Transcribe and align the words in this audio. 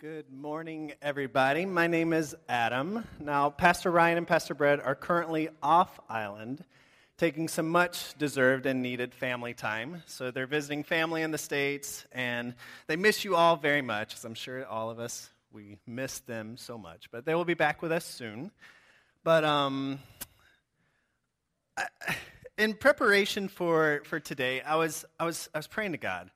Good 0.00 0.32
morning, 0.32 0.94
everybody. 1.02 1.66
My 1.66 1.86
name 1.86 2.14
is 2.14 2.34
Adam. 2.48 3.04
Now, 3.18 3.50
Pastor 3.50 3.90
Ryan 3.90 4.16
and 4.16 4.26
Pastor 4.26 4.54
Brett 4.54 4.80
are 4.80 4.94
currently 4.94 5.50
off 5.62 6.00
island, 6.08 6.64
taking 7.18 7.48
some 7.48 7.68
much 7.68 8.16
deserved 8.16 8.64
and 8.64 8.80
needed 8.80 9.12
family 9.12 9.52
time. 9.52 10.02
So 10.06 10.30
they're 10.30 10.46
visiting 10.46 10.84
family 10.84 11.20
in 11.20 11.32
the 11.32 11.38
States, 11.38 12.06
and 12.12 12.54
they 12.86 12.96
miss 12.96 13.26
you 13.26 13.36
all 13.36 13.56
very 13.56 13.82
much, 13.82 14.14
as 14.14 14.24
I'm 14.24 14.32
sure 14.32 14.64
all 14.64 14.88
of 14.88 14.98
us, 14.98 15.28
we 15.52 15.76
miss 15.86 16.20
them 16.20 16.56
so 16.56 16.78
much. 16.78 17.10
But 17.10 17.26
they 17.26 17.34
will 17.34 17.44
be 17.44 17.52
back 17.52 17.82
with 17.82 17.92
us 17.92 18.06
soon. 18.06 18.52
But 19.22 19.44
um, 19.44 19.98
in 22.56 22.72
preparation 22.72 23.48
for, 23.48 24.00
for 24.06 24.18
today, 24.18 24.62
I 24.62 24.76
was, 24.76 25.04
I, 25.18 25.26
was, 25.26 25.50
I 25.54 25.58
was 25.58 25.66
praying 25.66 25.92
to 25.92 25.98
God 25.98 26.30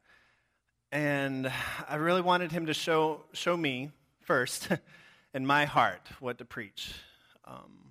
and 0.94 1.50
I 1.88 1.96
really 1.96 2.20
wanted 2.20 2.52
him 2.52 2.66
to 2.66 2.74
show, 2.74 3.24
show 3.32 3.56
me 3.56 3.90
first 4.20 4.68
in 5.34 5.44
my 5.44 5.64
heart 5.64 6.06
what 6.20 6.38
to 6.38 6.44
preach. 6.44 6.94
Um, 7.44 7.90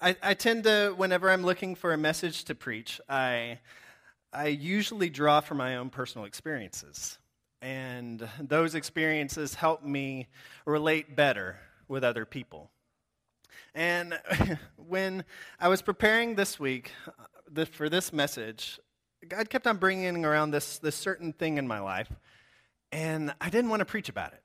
I, 0.00 0.14
I 0.22 0.34
tend 0.34 0.62
to, 0.62 0.94
whenever 0.96 1.28
I'm 1.28 1.42
looking 1.42 1.74
for 1.74 1.92
a 1.92 1.98
message 1.98 2.44
to 2.44 2.54
preach, 2.54 3.00
I, 3.08 3.58
I 4.32 4.46
usually 4.46 5.10
draw 5.10 5.40
from 5.40 5.58
my 5.58 5.76
own 5.76 5.90
personal 5.90 6.24
experiences. 6.24 7.18
And 7.60 8.26
those 8.38 8.76
experiences 8.76 9.54
help 9.54 9.82
me 9.82 10.28
relate 10.64 11.16
better 11.16 11.56
with 11.88 12.04
other 12.04 12.24
people. 12.24 12.70
And 13.74 14.16
when 14.76 15.24
I 15.58 15.66
was 15.66 15.82
preparing 15.82 16.36
this 16.36 16.60
week 16.60 16.92
uh, 17.08 17.64
for 17.64 17.88
this 17.88 18.12
message, 18.12 18.78
God 19.28 19.50
kept 19.50 19.66
on 19.66 19.76
bringing 19.76 20.24
around 20.24 20.50
this, 20.50 20.78
this 20.78 20.96
certain 20.96 21.32
thing 21.32 21.58
in 21.58 21.68
my 21.68 21.80
life, 21.80 22.10
and 22.90 23.34
I 23.40 23.50
didn't 23.50 23.70
want 23.70 23.80
to 23.80 23.86
preach 23.86 24.08
about 24.08 24.32
it 24.32 24.42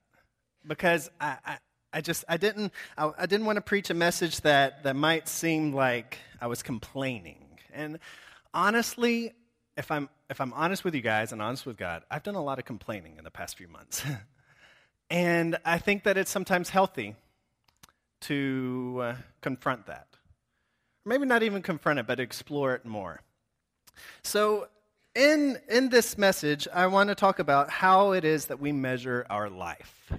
because 0.66 1.10
I, 1.20 1.36
I, 1.44 1.58
I 1.92 2.00
just 2.00 2.24
I 2.28 2.36
didn't 2.36 2.72
I, 2.96 3.10
I, 3.18 3.26
didn't 3.26 3.46
want 3.46 3.56
to 3.56 3.62
preach 3.62 3.90
a 3.90 3.94
message 3.94 4.42
that, 4.42 4.82
that 4.82 4.94
might 4.94 5.28
seem 5.28 5.72
like 5.72 6.18
I 6.40 6.46
was 6.46 6.62
complaining. 6.62 7.58
And 7.72 7.98
honestly, 8.52 9.32
if 9.76 9.90
I'm 9.90 10.08
if 10.28 10.40
I'm 10.40 10.52
honest 10.52 10.84
with 10.84 10.94
you 10.94 11.00
guys 11.00 11.32
and 11.32 11.40
honest 11.40 11.64
with 11.64 11.76
God, 11.76 12.02
I've 12.10 12.22
done 12.22 12.34
a 12.34 12.42
lot 12.42 12.58
of 12.58 12.64
complaining 12.64 13.16
in 13.16 13.24
the 13.24 13.30
past 13.30 13.56
few 13.56 13.68
months. 13.68 14.02
and 15.10 15.56
I 15.64 15.78
think 15.78 16.04
that 16.04 16.18
it's 16.18 16.30
sometimes 16.30 16.68
healthy 16.68 17.14
to 18.22 18.98
uh, 19.02 19.14
confront 19.40 19.86
that. 19.86 20.08
Maybe 21.04 21.24
not 21.24 21.42
even 21.42 21.62
confront 21.62 22.00
it, 22.00 22.06
but 22.06 22.18
explore 22.18 22.74
it 22.74 22.84
more. 22.84 23.20
So, 24.22 24.68
in, 25.14 25.58
in 25.68 25.88
this 25.88 26.18
message, 26.18 26.68
I 26.72 26.88
want 26.88 27.08
to 27.08 27.14
talk 27.14 27.38
about 27.38 27.70
how 27.70 28.12
it 28.12 28.24
is 28.24 28.46
that 28.46 28.60
we 28.60 28.70
measure 28.70 29.26
our 29.30 29.48
life. 29.48 30.12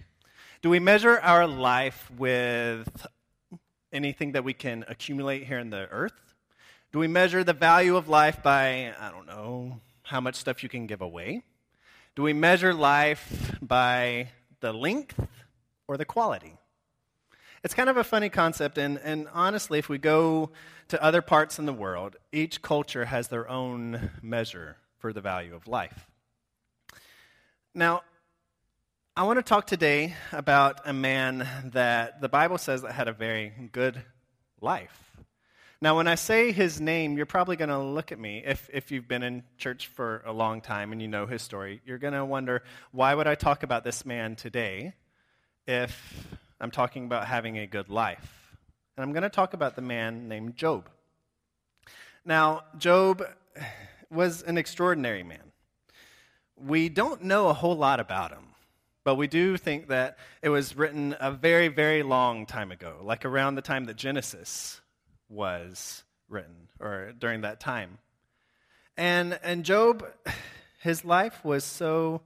Do 0.64 0.72
we 0.72 0.80
measure 0.80 1.20
our 1.20 1.45
life 1.45 2.09
with 2.17 3.05
anything 3.94 4.31
that 4.31 4.44
we 4.44 4.53
can 4.53 4.83
accumulate 4.88 5.44
here 5.44 5.59
in 5.59 5.70
the 5.70 5.88
earth? 5.92 6.36
Do 6.92 7.00
we 7.00 7.08
measure 7.08 7.44
the 7.44 7.53
value 7.53 7.95
of 7.95 8.09
life 8.09 8.42
by, 8.42 8.94
I 9.00 9.11
don't 9.11 9.28
know, 9.28 9.80
how 10.02 10.20
much 10.20 10.36
stuff 10.36 10.64
you 10.64 10.70
can 10.70 10.88
give 10.88 11.02
away? 11.02 11.44
Do 12.16 12.23
we 12.23 12.33
measure 12.33 12.73
life 12.73 13.55
by 13.61 14.30
the 14.61 14.73
length 14.73 15.20
or 15.88 15.98
the 15.98 16.05
quality? 16.05 16.56
It's 17.63 17.73
kind 17.73 17.89
of 17.89 17.97
a 17.97 18.03
funny 18.03 18.30
concept, 18.30 18.77
and, 18.77 19.00
and 19.03 19.27
honestly, 19.33 19.80
if 19.80 19.89
we 19.89 19.97
go 19.97 20.52
to 20.89 21.03
other 21.03 21.22
parts 21.22 21.59
in 21.59 21.66
the 21.66 21.73
world, 21.73 22.16
each 22.31 22.61
culture 22.61 23.05
has 23.05 23.27
their 23.27 23.49
own 23.49 24.11
measure 24.22 24.77
for 24.99 25.11
the 25.11 25.22
value 25.22 25.55
of 25.55 25.67
life. 25.67 26.08
Now, 27.73 28.02
I 29.16 29.23
want 29.23 29.39
to 29.39 29.44
talk 29.44 29.66
today 29.66 30.14
about 30.31 30.81
a 30.86 30.94
man 30.94 31.47
that 31.73 32.22
the 32.22 32.30
Bible 32.30 32.59
says 32.59 32.83
that 32.83 32.91
had 32.91 33.08
a 33.08 33.14
very 33.14 33.52
good 33.71 34.03
life. 34.61 35.11
Now, 35.81 35.97
when 35.97 36.08
I 36.08 36.16
say 36.16 36.52
his 36.52 36.80
name, 36.80 37.17
you're 37.17 37.27
probably 37.27 37.55
going 37.55 37.69
to 37.69 37.80
look 37.80 38.11
at 38.11 38.20
me. 38.20 38.43
If, 38.45 38.70
if 38.73 38.92
you've 38.92 39.08
been 39.08 39.23
in 39.23 39.43
church 39.58 39.87
for 39.87 40.23
a 40.26 40.32
long 40.32 40.61
time 40.61 40.92
and 40.92 41.02
you 41.02 41.08
know 41.08 41.26
his 41.26 41.42
story, 41.42 41.82
you're 41.86 41.98
going 41.98 42.14
to 42.14 42.26
wonder 42.26 42.64
why 42.92 43.14
would 43.14 43.27
I 43.27 43.36
talk 43.36 43.64
about 43.64 43.83
this 43.83 44.05
man 44.05 44.36
today 44.36 44.93
if 45.67 46.27
I'm 46.60 46.72
talking 46.72 47.06
about 47.06 47.28
having 47.28 47.58
a 47.58 47.68
good 47.68 47.90
life. 47.90 48.56
And 48.95 49.04
I'm 49.04 49.12
going 49.12 49.23
to 49.23 49.30
talk 49.30 49.54
about 49.54 49.76
the 49.76 49.82
man 49.82 50.28
named 50.28 50.56
Job. 50.56 50.90
Now, 52.26 52.64
Job 52.78 53.23
was 54.10 54.42
an 54.42 54.58
extraordinary 54.58 55.23
man. 55.23 55.52
We 56.56 56.90
don't 56.90 57.23
know 57.23 57.50
a 57.50 57.54
whole 57.54 57.78
lot 57.78 58.00
about 58.00 58.32
him, 58.32 58.56
but 59.04 59.16
we 59.16 59.28
do 59.28 59.56
think 59.56 59.90
that 59.90 60.18
it 60.42 60.50
was 60.50 60.76
written 60.76 61.16
a 61.20 61.32
very, 61.32 61.68
very 61.68 62.02
long 62.02 62.48
time 62.48 62.72
ago, 62.72 62.98
like 63.04 63.24
around 63.24 63.56
the 63.56 63.62
time 63.62 63.86
that 63.86 63.95
Genesis 63.95 64.82
was 65.30 66.04
written, 66.28 66.70
or 66.80 67.14
during 67.18 67.42
that 67.42 67.60
time. 67.60 68.00
And, 68.98 69.39
and 69.44 69.64
Job, 69.64 70.06
his 70.82 71.06
life 71.06 71.45
was 71.45 71.64
so 71.64 72.22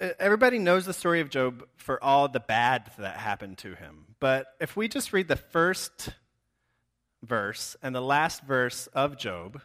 everybody 0.00 0.58
knows 0.58 0.86
the 0.86 0.92
story 0.92 1.20
of 1.20 1.30
Job 1.30 1.66
for 1.76 2.02
all 2.02 2.28
the 2.28 2.40
bad 2.40 2.90
that 2.98 3.16
happened 3.16 3.58
to 3.58 3.74
him. 3.74 4.06
But 4.20 4.46
if 4.60 4.76
we 4.76 4.88
just 4.88 5.12
read 5.12 5.28
the 5.28 5.36
first 5.36 6.10
verse 7.22 7.76
and 7.82 7.94
the 7.94 8.00
last 8.00 8.42
verse 8.42 8.86
of 8.88 9.18
Job, 9.18 9.60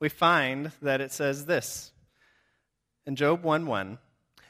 we 0.00 0.08
find 0.08 0.72
that 0.82 1.00
it 1.00 1.12
says 1.12 1.46
this. 1.46 1.92
In 3.06 3.16
Job 3.16 3.42
1 3.42 3.66
1, 3.66 3.98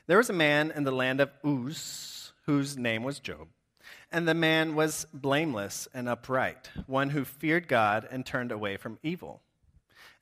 there 0.06 0.18
was 0.18 0.30
a 0.30 0.34
man 0.34 0.72
in 0.74 0.84
the 0.84 0.92
land 0.92 1.20
of 1.20 1.30
Uz 1.44 2.32
whose 2.46 2.76
name 2.76 3.02
was 3.02 3.20
Job. 3.20 3.48
And 4.10 4.28
the 4.28 4.34
man 4.34 4.74
was 4.74 5.06
blameless 5.14 5.88
and 5.94 6.08
upright, 6.08 6.70
one 6.86 7.10
who 7.10 7.24
feared 7.24 7.66
God 7.66 8.06
and 8.10 8.26
turned 8.26 8.52
away 8.52 8.76
from 8.76 8.98
evil. 9.02 9.40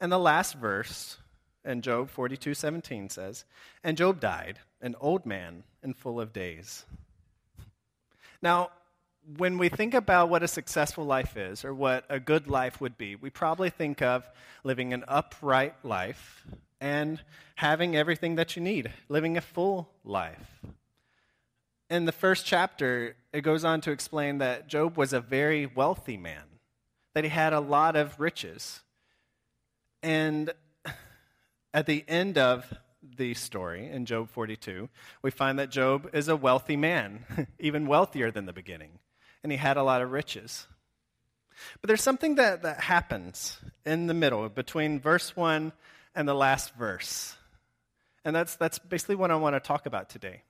And 0.00 0.12
the 0.12 0.19
last 0.19 0.55
verse 0.55 1.17
in 1.65 1.82
Job 1.82 2.10
42 2.10 2.54
17 2.54 3.09
says, 3.09 3.44
And 3.84 3.97
Job 3.97 4.21
died 4.21 4.60
an 4.81 4.97
old 5.00 5.26
man 5.26 5.65
and 5.82 5.97
full 5.97 6.21
of 6.21 6.32
days. 6.32 6.84
Now, 8.43 8.71
when 9.37 9.59
we 9.59 9.69
think 9.69 9.94
about 9.94 10.28
what 10.28 10.43
a 10.43 10.49
successful 10.49 11.04
life 11.04 11.37
is 11.37 11.65
or 11.65 11.75
what 11.75 12.04
a 12.09 12.19
good 12.19 12.49
life 12.49 12.81
would 12.81 12.97
be, 12.97 13.16
we 13.16 13.31
probably 13.31 13.70
think 13.70 14.00
of 14.00 14.28
living 14.65 14.93
an 14.93 15.04
upright 15.06 15.75
life 15.84 16.47
and 16.81 17.20
having 17.56 17.94
everything 17.94 18.37
that 18.37 18.56
you 18.56 18.62
need, 18.62 18.91
living 19.09 19.37
a 19.37 19.41
full 19.41 19.91
life. 20.04 20.60
In 21.91 22.06
the 22.06 22.12
first 22.12 22.47
chapter, 22.47 23.16
it 23.32 23.43
goes 23.43 23.65
on 23.65 23.81
to 23.82 23.91
explain 23.91 24.38
that 24.38 24.69
Job 24.69 24.97
was 24.97 25.12
a 25.12 25.20
very 25.20 25.66
wealthy 25.66 26.16
man, 26.16 26.44
that 27.15 27.25
he 27.25 27.31
had 27.31 27.53
a 27.53 27.60
lot 27.60 27.97
of 27.97 28.19
riches. 28.19 28.81
And 30.03 30.53
at 31.72 31.86
the 31.86 32.04
end 32.08 32.38
of 32.38 32.72
the 33.16 33.34
story 33.34 33.88
in 33.88 34.06
Job 34.06 34.28
42, 34.31 34.88
we 35.22 35.31
find 35.31 35.58
that 35.58 35.70
Job 35.70 36.10
is 36.12 36.28
a 36.28 36.36
wealthy 36.36 36.76
man, 36.76 37.25
even 37.58 37.86
wealthier 37.86 38.31
than 38.31 38.47
the 38.47 38.53
beginning, 38.53 38.98
and 39.42 39.53
he 39.53 39.58
had 39.58 39.76
a 39.76 39.82
lot 39.82 40.03
of 40.03 40.10
riches. 40.10 40.66
But 41.81 41.88
there's 41.88 42.03
something 42.03 42.36
that, 42.36 42.62
that 42.62 42.81
happens 42.81 43.58
in 43.84 44.06
the 44.06 44.14
middle 44.14 44.48
between 44.48 45.00
verse 45.00 45.36
1 45.36 45.72
and 46.14 46.28
the 46.28 46.34
last 46.34 46.75
verse. 46.75 47.36
And 48.25 48.34
that's, 48.34 48.56
that's 48.56 48.78
basically 48.78 49.16
what 49.16 49.31
I 49.31 49.37
want 49.37 49.56
to 49.56 49.60
talk 49.60 49.87
about 49.87 50.08
today. 50.08 50.42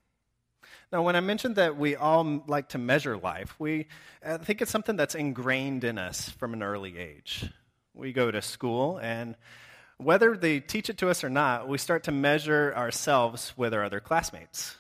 Now, 0.93 1.03
when 1.03 1.15
I 1.15 1.21
mentioned 1.21 1.57
that 1.57 1.77
we 1.77 1.95
all 1.95 2.43
like 2.47 2.71
to 2.71 2.79
measure 2.79 3.17
life, 3.17 3.55
we, 3.59 3.87
I 4.25 4.39
think 4.39 4.61
it's 4.61 4.71
something 4.71 4.97
that's 4.97 5.15
ingrained 5.15 5.85
in 5.85 5.99
us 5.99 6.29
from 6.29 6.53
an 6.53 6.63
early 6.63 6.99
age. 6.99 7.49
We 7.95 8.13
go 8.13 8.31
to 8.31 8.43
school, 8.43 8.99
and 8.99 9.37
whether 10.03 10.37
they 10.37 10.61
teach 10.61 10.89
it 10.89 10.99
to 10.99 11.11
us 11.11 11.23
or 11.23 11.31
not, 11.31 11.69
we 11.69 11.79
start 11.79 12.05
to 12.05 12.13
measure 12.13 12.73
ourselves 12.77 13.53
with 13.57 13.75
our 13.75 13.85
other 13.85 14.01
classmates. 14.01 14.77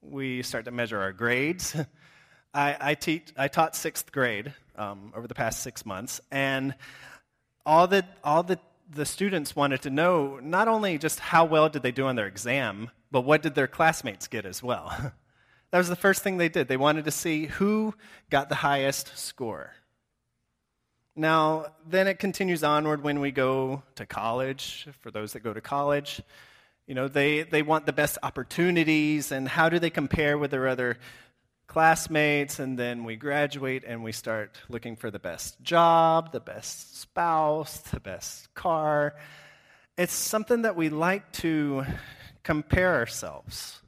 We 0.00 0.42
start 0.42 0.64
to 0.66 0.70
measure 0.70 1.00
our 1.00 1.12
grades. 1.12 1.76
I, 2.54 2.76
I, 2.80 2.94
teach, 2.94 3.32
I 3.36 3.48
taught 3.48 3.76
sixth 3.76 4.10
grade 4.12 4.52
um, 4.76 5.12
over 5.14 5.26
the 5.26 5.34
past 5.34 5.62
six 5.62 5.86
months, 5.86 6.20
and 6.30 6.74
all 7.64 7.86
the, 7.86 8.04
all 8.24 8.42
the, 8.42 8.58
the 8.90 9.06
students 9.06 9.54
wanted 9.54 9.82
to 9.82 9.90
know 9.90 10.40
not 10.40 10.66
only 10.66 10.98
just 10.98 11.20
how 11.20 11.44
well 11.44 11.68
did 11.68 11.82
they 11.82 11.92
do 11.92 12.06
on 12.06 12.16
their 12.16 12.26
exam, 12.26 12.90
but 13.10 13.22
what 13.22 13.42
did 13.42 13.54
their 13.54 13.68
classmates 13.68 14.26
get 14.26 14.44
as 14.44 14.62
well. 14.62 14.92
that 15.70 15.78
was 15.78 15.88
the 15.88 15.96
first 15.96 16.22
thing 16.22 16.36
they 16.36 16.48
did. 16.48 16.68
They 16.68 16.76
wanted 16.76 17.04
to 17.04 17.10
see 17.10 17.46
who 17.46 17.94
got 18.30 18.48
the 18.48 18.56
highest 18.56 19.16
score. 19.16 19.74
Now, 21.20 21.66
then 21.86 22.08
it 22.08 22.18
continues 22.18 22.64
onward 22.64 23.02
when 23.02 23.20
we 23.20 23.30
go 23.30 23.82
to 23.96 24.06
college. 24.06 24.88
For 25.02 25.10
those 25.10 25.34
that 25.34 25.40
go 25.40 25.52
to 25.52 25.60
college, 25.60 26.22
you 26.86 26.94
know, 26.94 27.08
they, 27.08 27.42
they 27.42 27.60
want 27.60 27.84
the 27.84 27.92
best 27.92 28.16
opportunities 28.22 29.30
and 29.30 29.46
how 29.46 29.68
do 29.68 29.78
they 29.78 29.90
compare 29.90 30.38
with 30.38 30.50
their 30.50 30.66
other 30.66 30.96
classmates. 31.66 32.58
And 32.58 32.78
then 32.78 33.04
we 33.04 33.16
graduate 33.16 33.84
and 33.86 34.02
we 34.02 34.12
start 34.12 34.62
looking 34.70 34.96
for 34.96 35.10
the 35.10 35.18
best 35.18 35.60
job, 35.60 36.32
the 36.32 36.40
best 36.40 36.98
spouse, 36.98 37.80
the 37.80 38.00
best 38.00 38.54
car. 38.54 39.14
It's 39.98 40.14
something 40.14 40.62
that 40.62 40.74
we 40.74 40.88
like 40.88 41.30
to 41.32 41.84
compare 42.42 42.94
ourselves 42.94 43.82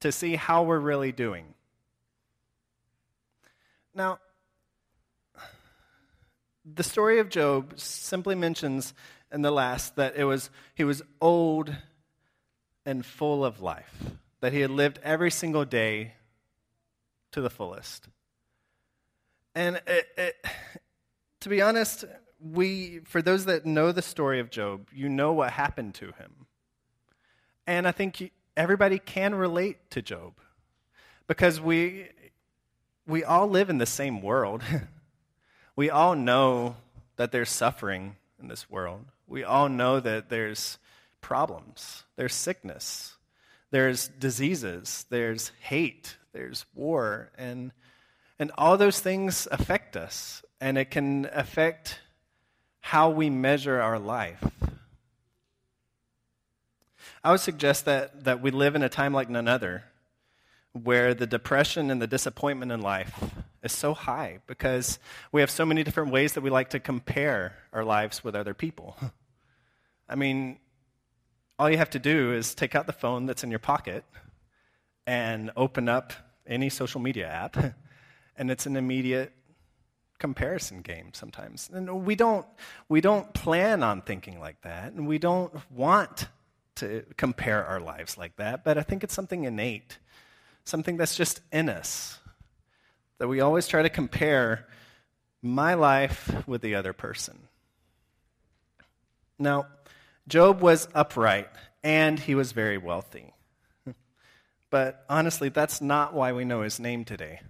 to 0.00 0.10
see 0.10 0.34
how 0.34 0.62
we're 0.62 0.78
really 0.78 1.12
doing 1.12 1.52
Now, 3.94 4.20
the 6.74 6.82
story 6.82 7.18
of 7.18 7.28
Job 7.28 7.78
simply 7.78 8.34
mentions 8.34 8.94
in 9.32 9.42
the 9.42 9.50
last 9.50 9.96
that 9.96 10.16
it 10.16 10.24
was 10.24 10.50
he 10.74 10.84
was 10.84 11.02
old 11.20 11.74
and 12.84 13.04
full 13.04 13.44
of 13.44 13.60
life, 13.60 13.94
that 14.40 14.52
he 14.52 14.60
had 14.60 14.70
lived 14.70 14.98
every 15.02 15.30
single 15.30 15.64
day 15.64 16.14
to 17.32 17.40
the 17.40 17.50
fullest. 17.50 18.08
And 19.54 19.80
it, 19.86 20.06
it, 20.16 20.46
to 21.40 21.48
be 21.48 21.60
honest, 21.60 22.04
we, 22.40 23.00
for 23.00 23.20
those 23.20 23.44
that 23.46 23.66
know 23.66 23.92
the 23.92 24.02
story 24.02 24.40
of 24.40 24.50
Job, 24.50 24.88
you 24.92 25.08
know 25.08 25.32
what 25.32 25.50
happened 25.50 25.94
to 25.96 26.06
him. 26.06 26.46
And 27.66 27.86
I 27.86 27.92
think 27.92 28.30
everybody 28.56 28.98
can 28.98 29.34
relate 29.34 29.90
to 29.90 30.00
Job 30.00 30.34
because 31.26 31.60
we, 31.60 32.06
we 33.06 33.24
all 33.24 33.48
live 33.48 33.68
in 33.68 33.78
the 33.78 33.86
same 33.86 34.22
world. 34.22 34.62
we 35.78 35.90
all 35.90 36.16
know 36.16 36.74
that 37.14 37.30
there's 37.30 37.48
suffering 37.48 38.16
in 38.42 38.48
this 38.48 38.68
world. 38.68 39.04
We 39.28 39.44
all 39.44 39.68
know 39.68 40.00
that 40.00 40.28
there's 40.28 40.76
problems, 41.20 42.02
there's 42.16 42.34
sickness, 42.34 43.14
there's 43.70 44.08
diseases, 44.08 45.06
there's 45.08 45.52
hate, 45.60 46.16
there's 46.32 46.66
war, 46.74 47.30
and, 47.38 47.70
and 48.40 48.50
all 48.58 48.76
those 48.76 48.98
things 48.98 49.46
affect 49.52 49.96
us, 49.96 50.42
and 50.60 50.76
it 50.76 50.90
can 50.90 51.30
affect 51.32 52.00
how 52.80 53.10
we 53.10 53.30
measure 53.30 53.80
our 53.80 54.00
life. 54.00 54.42
I 57.22 57.30
would 57.30 57.38
suggest 57.38 57.84
that, 57.84 58.24
that 58.24 58.42
we 58.42 58.50
live 58.50 58.74
in 58.74 58.82
a 58.82 58.88
time 58.88 59.14
like 59.14 59.30
none 59.30 59.46
other, 59.46 59.84
where 60.84 61.14
the 61.14 61.26
depression 61.26 61.90
and 61.90 62.00
the 62.00 62.06
disappointment 62.06 62.72
in 62.72 62.80
life 62.80 63.24
is 63.62 63.72
so 63.72 63.94
high 63.94 64.38
because 64.46 64.98
we 65.32 65.40
have 65.40 65.50
so 65.50 65.64
many 65.66 65.82
different 65.82 66.10
ways 66.10 66.34
that 66.34 66.42
we 66.42 66.50
like 66.50 66.70
to 66.70 66.80
compare 66.80 67.54
our 67.72 67.84
lives 67.84 68.22
with 68.22 68.34
other 68.34 68.54
people. 68.54 68.96
I 70.08 70.14
mean, 70.14 70.58
all 71.58 71.68
you 71.68 71.76
have 71.76 71.90
to 71.90 71.98
do 71.98 72.32
is 72.32 72.54
take 72.54 72.74
out 72.74 72.86
the 72.86 72.92
phone 72.92 73.26
that's 73.26 73.44
in 73.44 73.50
your 73.50 73.58
pocket 73.58 74.04
and 75.06 75.50
open 75.56 75.88
up 75.88 76.12
any 76.46 76.68
social 76.68 77.00
media 77.00 77.26
app, 77.26 77.56
and 78.36 78.50
it's 78.50 78.66
an 78.66 78.76
immediate 78.76 79.32
comparison 80.18 80.82
game 80.82 81.10
sometimes. 81.12 81.70
And 81.72 82.04
we 82.04 82.14
don't, 82.14 82.46
we 82.88 83.00
don't 83.00 83.32
plan 83.34 83.82
on 83.82 84.02
thinking 84.02 84.40
like 84.40 84.60
that, 84.62 84.92
and 84.92 85.06
we 85.06 85.18
don't 85.18 85.52
want 85.70 86.28
to 86.76 87.04
compare 87.16 87.64
our 87.64 87.80
lives 87.80 88.16
like 88.16 88.36
that, 88.36 88.64
but 88.64 88.78
I 88.78 88.82
think 88.82 89.02
it's 89.02 89.14
something 89.14 89.44
innate, 89.44 89.98
something 90.68 90.96
that's 90.96 91.16
just 91.16 91.40
in 91.50 91.68
us. 91.68 92.18
That 93.18 93.28
we 93.28 93.40
always 93.40 93.66
try 93.66 93.82
to 93.82 93.88
compare 93.88 94.66
my 95.42 95.74
life 95.74 96.46
with 96.46 96.62
the 96.62 96.74
other 96.74 96.92
person. 96.92 97.38
Now, 99.38 99.66
Job 100.26 100.60
was 100.60 100.88
upright 100.94 101.48
and 101.82 102.18
he 102.18 102.34
was 102.34 102.52
very 102.52 102.78
wealthy. 102.78 103.32
But 104.70 105.02
honestly, 105.08 105.48
that's 105.48 105.80
not 105.80 106.12
why 106.12 106.34
we 106.34 106.44
know 106.44 106.60
his 106.60 106.78
name 106.78 107.06
today. 107.06 107.40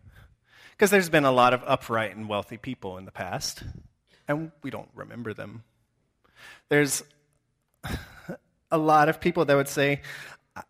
Because 0.70 0.90
there's 0.90 1.08
been 1.08 1.24
a 1.24 1.32
lot 1.32 1.52
of 1.52 1.64
upright 1.66 2.14
and 2.14 2.28
wealthy 2.28 2.58
people 2.58 2.96
in 2.96 3.06
the 3.06 3.10
past, 3.10 3.64
and 4.28 4.52
we 4.62 4.70
don't 4.70 4.88
remember 4.94 5.34
them. 5.34 5.64
There's 6.68 7.02
a 8.70 8.78
lot 8.78 9.08
of 9.08 9.20
people 9.20 9.44
that 9.46 9.56
would 9.56 9.66
say, 9.66 10.02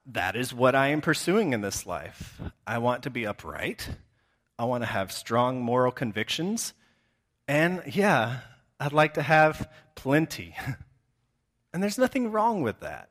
That 0.07 0.37
is 0.37 0.55
what 0.55 0.75
I 0.75 0.89
am 0.89 1.01
pursuing 1.01 1.53
in 1.53 1.61
this 1.61 1.87
life. 1.87 2.41
I 2.67 2.79
want 2.79 3.03
to 3.05 3.11
be 3.11 3.27
upright, 3.27 3.89
I 4.59 4.65
want 4.65 4.83
to 4.83 4.87
have 4.89 5.13
strong 5.13 5.63
moral 5.63 5.93
convictions, 5.93 6.75
and 7.47 7.83
yeah, 7.87 8.41
I'd 8.81 8.93
like 8.93 9.15
to 9.15 9.23
have 9.23 9.69
plenty. 9.95 10.55
and 11.73 11.83
there's 11.83 11.99
nothing 11.99 12.31
wrong 12.31 12.63
with 12.63 12.81
that. 12.81 13.11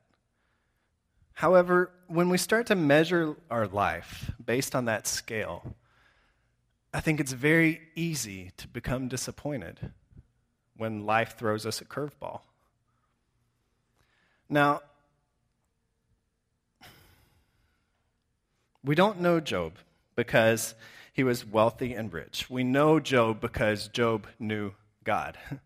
However, 1.33 1.91
when 2.07 2.29
we 2.29 2.37
start 2.37 2.67
to 2.67 2.75
measure 2.75 3.35
our 3.51 3.67
life 3.67 4.31
based 4.43 4.73
on 4.73 4.85
that 4.85 5.05
scale, 5.05 5.75
I 6.93 6.99
think 6.99 7.19
it's 7.19 7.33
very 7.33 7.81
easy 7.95 8.51
to 8.57 8.67
become 8.67 9.07
disappointed 9.07 9.91
when 10.75 11.05
life 11.05 11.37
throws 11.37 11.65
us 11.65 11.81
a 11.81 11.85
curveball. 11.85 12.41
Now, 14.49 14.81
we 18.87 18.95
don't 18.95 19.19
know 19.19 19.39
Job 19.39 19.73
because 20.15 20.73
he 21.13 21.23
was 21.23 21.45
wealthy 21.45 21.93
and 21.93 22.11
rich. 22.11 22.49
We 22.49 22.63
know 22.63 22.99
Job 22.99 23.41
because 23.41 23.89
Job 23.89 24.27
knew 24.39 24.71
God. 25.03 25.37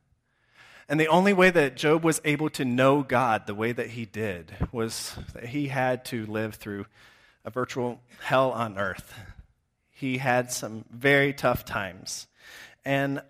And 0.89 0.99
the 0.99 1.07
only 1.07 1.31
way 1.31 1.49
that 1.49 1.77
Job 1.77 2.03
was 2.03 2.19
able 2.25 2.49
to 2.49 2.65
know 2.65 3.01
God 3.01 3.47
the 3.47 3.55
way 3.55 3.71
that 3.71 3.91
he 3.91 4.03
did 4.03 4.51
was 4.73 5.15
that 5.33 5.45
he 5.45 5.69
had 5.69 6.03
to 6.05 6.25
live 6.25 6.55
through 6.55 6.85
a 7.45 7.49
virtual 7.49 8.01
hell 8.19 8.51
on 8.51 8.77
earth. 8.77 9.13
He 9.89 10.17
had 10.17 10.51
some 10.51 10.83
very 10.91 11.31
tough 11.31 11.63
times. 11.63 12.27
And 12.83 13.21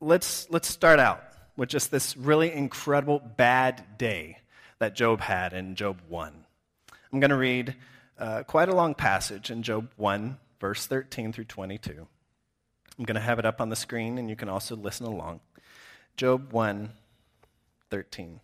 let's, 0.00 0.50
let's 0.50 0.66
start 0.66 0.98
out 0.98 1.22
with 1.56 1.68
just 1.68 1.92
this 1.92 2.16
really 2.16 2.50
incredible 2.50 3.20
bad 3.20 3.84
day 3.98 4.38
that 4.80 4.96
Job 4.96 5.20
had 5.20 5.52
in 5.52 5.76
Job 5.76 6.00
1. 6.08 6.32
I'm 7.12 7.20
going 7.20 7.30
to 7.30 7.36
read 7.36 7.76
uh, 8.18 8.42
quite 8.44 8.68
a 8.68 8.74
long 8.74 8.94
passage 8.94 9.50
in 9.50 9.62
Job 9.62 9.90
1, 9.96 10.38
verse 10.60 10.86
13 10.86 11.32
through 11.32 11.44
22. 11.44 12.06
I'm 12.98 13.04
going 13.04 13.14
to 13.14 13.20
have 13.20 13.38
it 13.38 13.44
up 13.44 13.60
on 13.60 13.68
the 13.68 13.76
screen, 13.76 14.18
and 14.18 14.30
you 14.30 14.36
can 14.36 14.48
also 14.48 14.74
listen 14.74 15.06
along. 15.06 15.40
Job 16.16 16.52
1, 16.52 16.90
13. 17.90 18.40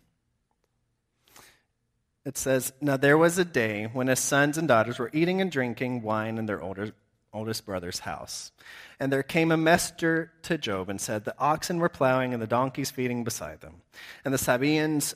It 2.25 2.37
says, 2.37 2.71
Now 2.79 2.97
there 2.97 3.17
was 3.17 3.37
a 3.37 3.45
day 3.45 3.89
when 3.91 4.07
his 4.07 4.19
sons 4.19 4.57
and 4.57 4.67
daughters 4.67 4.99
were 4.99 5.09
eating 5.11 5.41
and 5.41 5.51
drinking 5.51 6.03
wine 6.03 6.37
in 6.37 6.45
their 6.45 6.61
older, 6.61 6.91
oldest 7.33 7.65
brother's 7.65 7.99
house. 7.99 8.51
And 8.99 9.11
there 9.11 9.23
came 9.23 9.51
a 9.51 9.57
messenger 9.57 10.31
to 10.43 10.57
Job 10.57 10.89
and 10.89 11.01
said, 11.01 11.25
The 11.25 11.37
oxen 11.39 11.79
were 11.79 11.89
plowing 11.89 12.31
and 12.31 12.41
the 12.41 12.47
donkeys 12.47 12.91
feeding 12.91 13.23
beside 13.23 13.61
them. 13.61 13.81
And 14.23 14.33
the 14.33 14.37
Sabaeans 14.37 15.15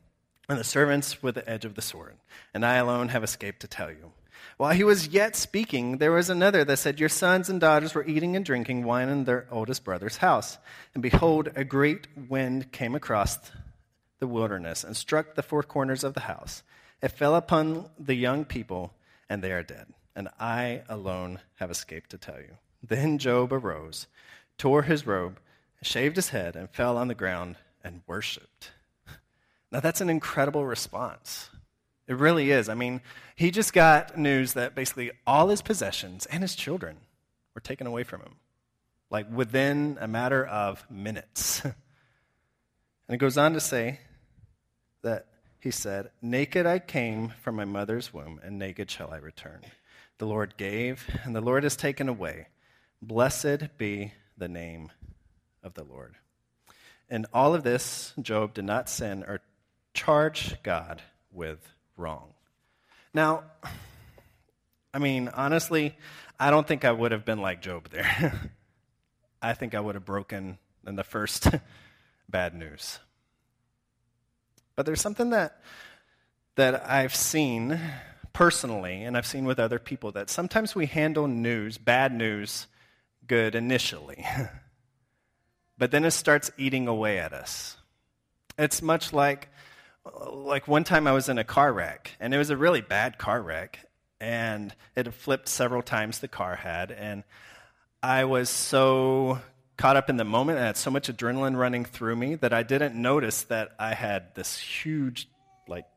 and 0.51 0.59
the 0.59 0.65
servants 0.65 1.23
with 1.23 1.35
the 1.35 1.49
edge 1.49 1.63
of 1.63 1.75
the 1.75 1.81
sword. 1.81 2.17
And 2.53 2.65
I 2.65 2.75
alone 2.75 3.07
have 3.07 3.23
escaped 3.23 3.61
to 3.61 3.69
tell 3.69 3.89
you. 3.89 4.11
While 4.57 4.73
he 4.73 4.83
was 4.83 5.07
yet 5.07 5.37
speaking, 5.37 5.99
there 5.99 6.11
was 6.11 6.29
another 6.29 6.65
that 6.65 6.77
said, 6.77 6.99
Your 6.99 7.07
sons 7.07 7.49
and 7.49 7.61
daughters 7.61 7.95
were 7.95 8.05
eating 8.05 8.35
and 8.35 8.43
drinking 8.43 8.83
wine 8.83 9.07
in 9.07 9.23
their 9.23 9.47
oldest 9.49 9.85
brother's 9.85 10.17
house. 10.17 10.57
And 10.93 11.01
behold, 11.01 11.49
a 11.55 11.63
great 11.63 12.05
wind 12.27 12.73
came 12.73 12.95
across 12.95 13.39
the 14.19 14.27
wilderness 14.27 14.83
and 14.83 14.97
struck 14.97 15.35
the 15.35 15.41
four 15.41 15.63
corners 15.63 16.03
of 16.03 16.15
the 16.15 16.21
house. 16.21 16.63
It 17.01 17.13
fell 17.13 17.35
upon 17.35 17.89
the 17.97 18.15
young 18.15 18.43
people, 18.43 18.93
and 19.29 19.41
they 19.41 19.53
are 19.53 19.63
dead. 19.63 19.87
And 20.17 20.27
I 20.37 20.81
alone 20.89 21.39
have 21.59 21.71
escaped 21.71 22.09
to 22.09 22.17
tell 22.17 22.39
you. 22.39 22.57
Then 22.83 23.19
Job 23.19 23.53
arose, 23.53 24.07
tore 24.57 24.83
his 24.83 25.07
robe, 25.07 25.39
shaved 25.81 26.17
his 26.17 26.29
head, 26.29 26.57
and 26.57 26.69
fell 26.69 26.97
on 26.97 27.07
the 27.07 27.15
ground 27.15 27.55
and 27.85 28.01
worshiped. 28.05 28.71
Now, 29.71 29.79
that's 29.79 30.01
an 30.01 30.09
incredible 30.09 30.65
response. 30.65 31.49
It 32.07 32.17
really 32.17 32.51
is. 32.51 32.67
I 32.67 32.73
mean, 32.73 33.01
he 33.35 33.51
just 33.51 33.71
got 33.73 34.17
news 34.17 34.53
that 34.53 34.75
basically 34.75 35.11
all 35.25 35.47
his 35.47 35.61
possessions 35.61 36.25
and 36.25 36.41
his 36.41 36.55
children 36.55 36.97
were 37.55 37.61
taken 37.61 37.87
away 37.87 38.03
from 38.03 38.21
him, 38.21 38.35
like 39.09 39.31
within 39.31 39.97
a 40.01 40.07
matter 40.07 40.45
of 40.45 40.85
minutes. 40.89 41.61
and 41.63 41.73
it 43.09 43.17
goes 43.17 43.37
on 43.37 43.53
to 43.53 43.61
say 43.61 43.99
that 45.03 45.27
he 45.59 45.71
said, 45.71 46.11
Naked 46.21 46.65
I 46.65 46.79
came 46.79 47.33
from 47.41 47.55
my 47.55 47.65
mother's 47.65 48.13
womb, 48.13 48.39
and 48.43 48.59
naked 48.59 48.89
shall 48.89 49.11
I 49.11 49.17
return. 49.17 49.61
The 50.17 50.25
Lord 50.25 50.57
gave, 50.57 51.07
and 51.23 51.35
the 51.35 51.41
Lord 51.41 51.63
has 51.63 51.75
taken 51.75 52.09
away. 52.09 52.47
Blessed 53.01 53.77
be 53.77 54.13
the 54.37 54.49
name 54.49 54.91
of 55.63 55.75
the 55.75 55.83
Lord. 55.83 56.15
In 57.09 57.25
all 57.33 57.53
of 57.53 57.63
this, 57.63 58.13
Job 58.21 58.53
did 58.53 58.65
not 58.65 58.89
sin 58.89 59.23
or 59.27 59.41
charge 59.93 60.61
God 60.63 61.01
with 61.31 61.59
wrong. 61.97 62.33
Now, 63.13 63.43
I 64.93 64.99
mean, 64.99 65.29
honestly, 65.29 65.95
I 66.39 66.49
don't 66.51 66.67
think 66.67 66.85
I 66.85 66.91
would 66.91 67.11
have 67.11 67.25
been 67.25 67.39
like 67.39 67.61
Job 67.61 67.89
there. 67.89 68.51
I 69.41 69.53
think 69.53 69.75
I 69.75 69.79
would 69.79 69.95
have 69.95 70.05
broken 70.05 70.57
in 70.85 70.95
the 70.95 71.03
first 71.03 71.47
bad 72.29 72.53
news. 72.53 72.99
But 74.75 74.85
there's 74.85 75.01
something 75.01 75.31
that, 75.31 75.61
that 76.55 76.89
I've 76.89 77.15
seen 77.15 77.79
personally, 78.33 79.03
and 79.03 79.17
I've 79.17 79.25
seen 79.25 79.45
with 79.45 79.59
other 79.59 79.79
people, 79.79 80.11
that 80.13 80.29
sometimes 80.29 80.75
we 80.75 80.85
handle 80.85 81.27
news, 81.27 81.77
bad 81.77 82.13
news, 82.13 82.67
good 83.27 83.55
initially. 83.55 84.25
but 85.77 85.91
then 85.91 86.05
it 86.05 86.11
starts 86.11 86.51
eating 86.57 86.87
away 86.87 87.19
at 87.19 87.33
us. 87.33 87.77
It's 88.57 88.81
much 88.81 89.13
like 89.13 89.49
like 90.31 90.67
one 90.67 90.83
time 90.83 91.07
I 91.07 91.11
was 91.11 91.29
in 91.29 91.37
a 91.37 91.43
car 91.43 91.71
wreck, 91.71 92.15
and 92.19 92.33
it 92.33 92.37
was 92.37 92.49
a 92.49 92.57
really 92.57 92.81
bad 92.81 93.17
car 93.17 93.41
wreck, 93.41 93.79
and 94.19 94.73
it 94.95 95.13
flipped 95.13 95.47
several 95.47 95.81
times 95.81 96.19
the 96.19 96.27
car 96.27 96.55
had, 96.55 96.91
and 96.91 97.23
I 98.03 98.25
was 98.25 98.49
so 98.49 99.39
caught 99.77 99.97
up 99.97 100.09
in 100.09 100.17
the 100.17 100.23
moment 100.23 100.57
and 100.57 100.67
had 100.67 100.77
so 100.77 100.91
much 100.91 101.07
adrenaline 101.07 101.55
running 101.55 101.85
through 101.85 102.15
me 102.15 102.35
that 102.35 102.53
I 102.53 102.63
didn't 102.63 102.95
notice 102.95 103.43
that 103.43 103.73
I 103.79 103.93
had 103.93 104.35
this 104.35 104.57
huge 104.57 105.27
like 105.67 105.87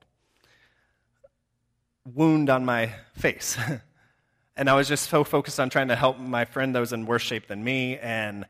wound 2.14 2.48
on 2.48 2.64
my 2.64 2.94
face. 3.14 3.58
and 4.56 4.70
I 4.70 4.74
was 4.74 4.88
just 4.88 5.10
so 5.10 5.24
focused 5.24 5.60
on 5.60 5.68
trying 5.68 5.88
to 5.88 5.96
help 5.96 6.18
my 6.18 6.44
friend 6.44 6.74
that 6.74 6.80
was 6.80 6.92
in 6.92 7.06
worse 7.06 7.22
shape 7.22 7.46
than 7.46 7.62
me 7.62 7.98
and 7.98 8.46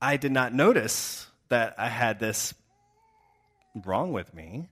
I 0.00 0.18
did 0.18 0.32
not 0.32 0.52
notice 0.52 1.26
that 1.48 1.74
I 1.78 1.88
had 1.88 2.20
this 2.20 2.52
wrong 3.74 4.12
with 4.12 4.34
me 4.34 4.68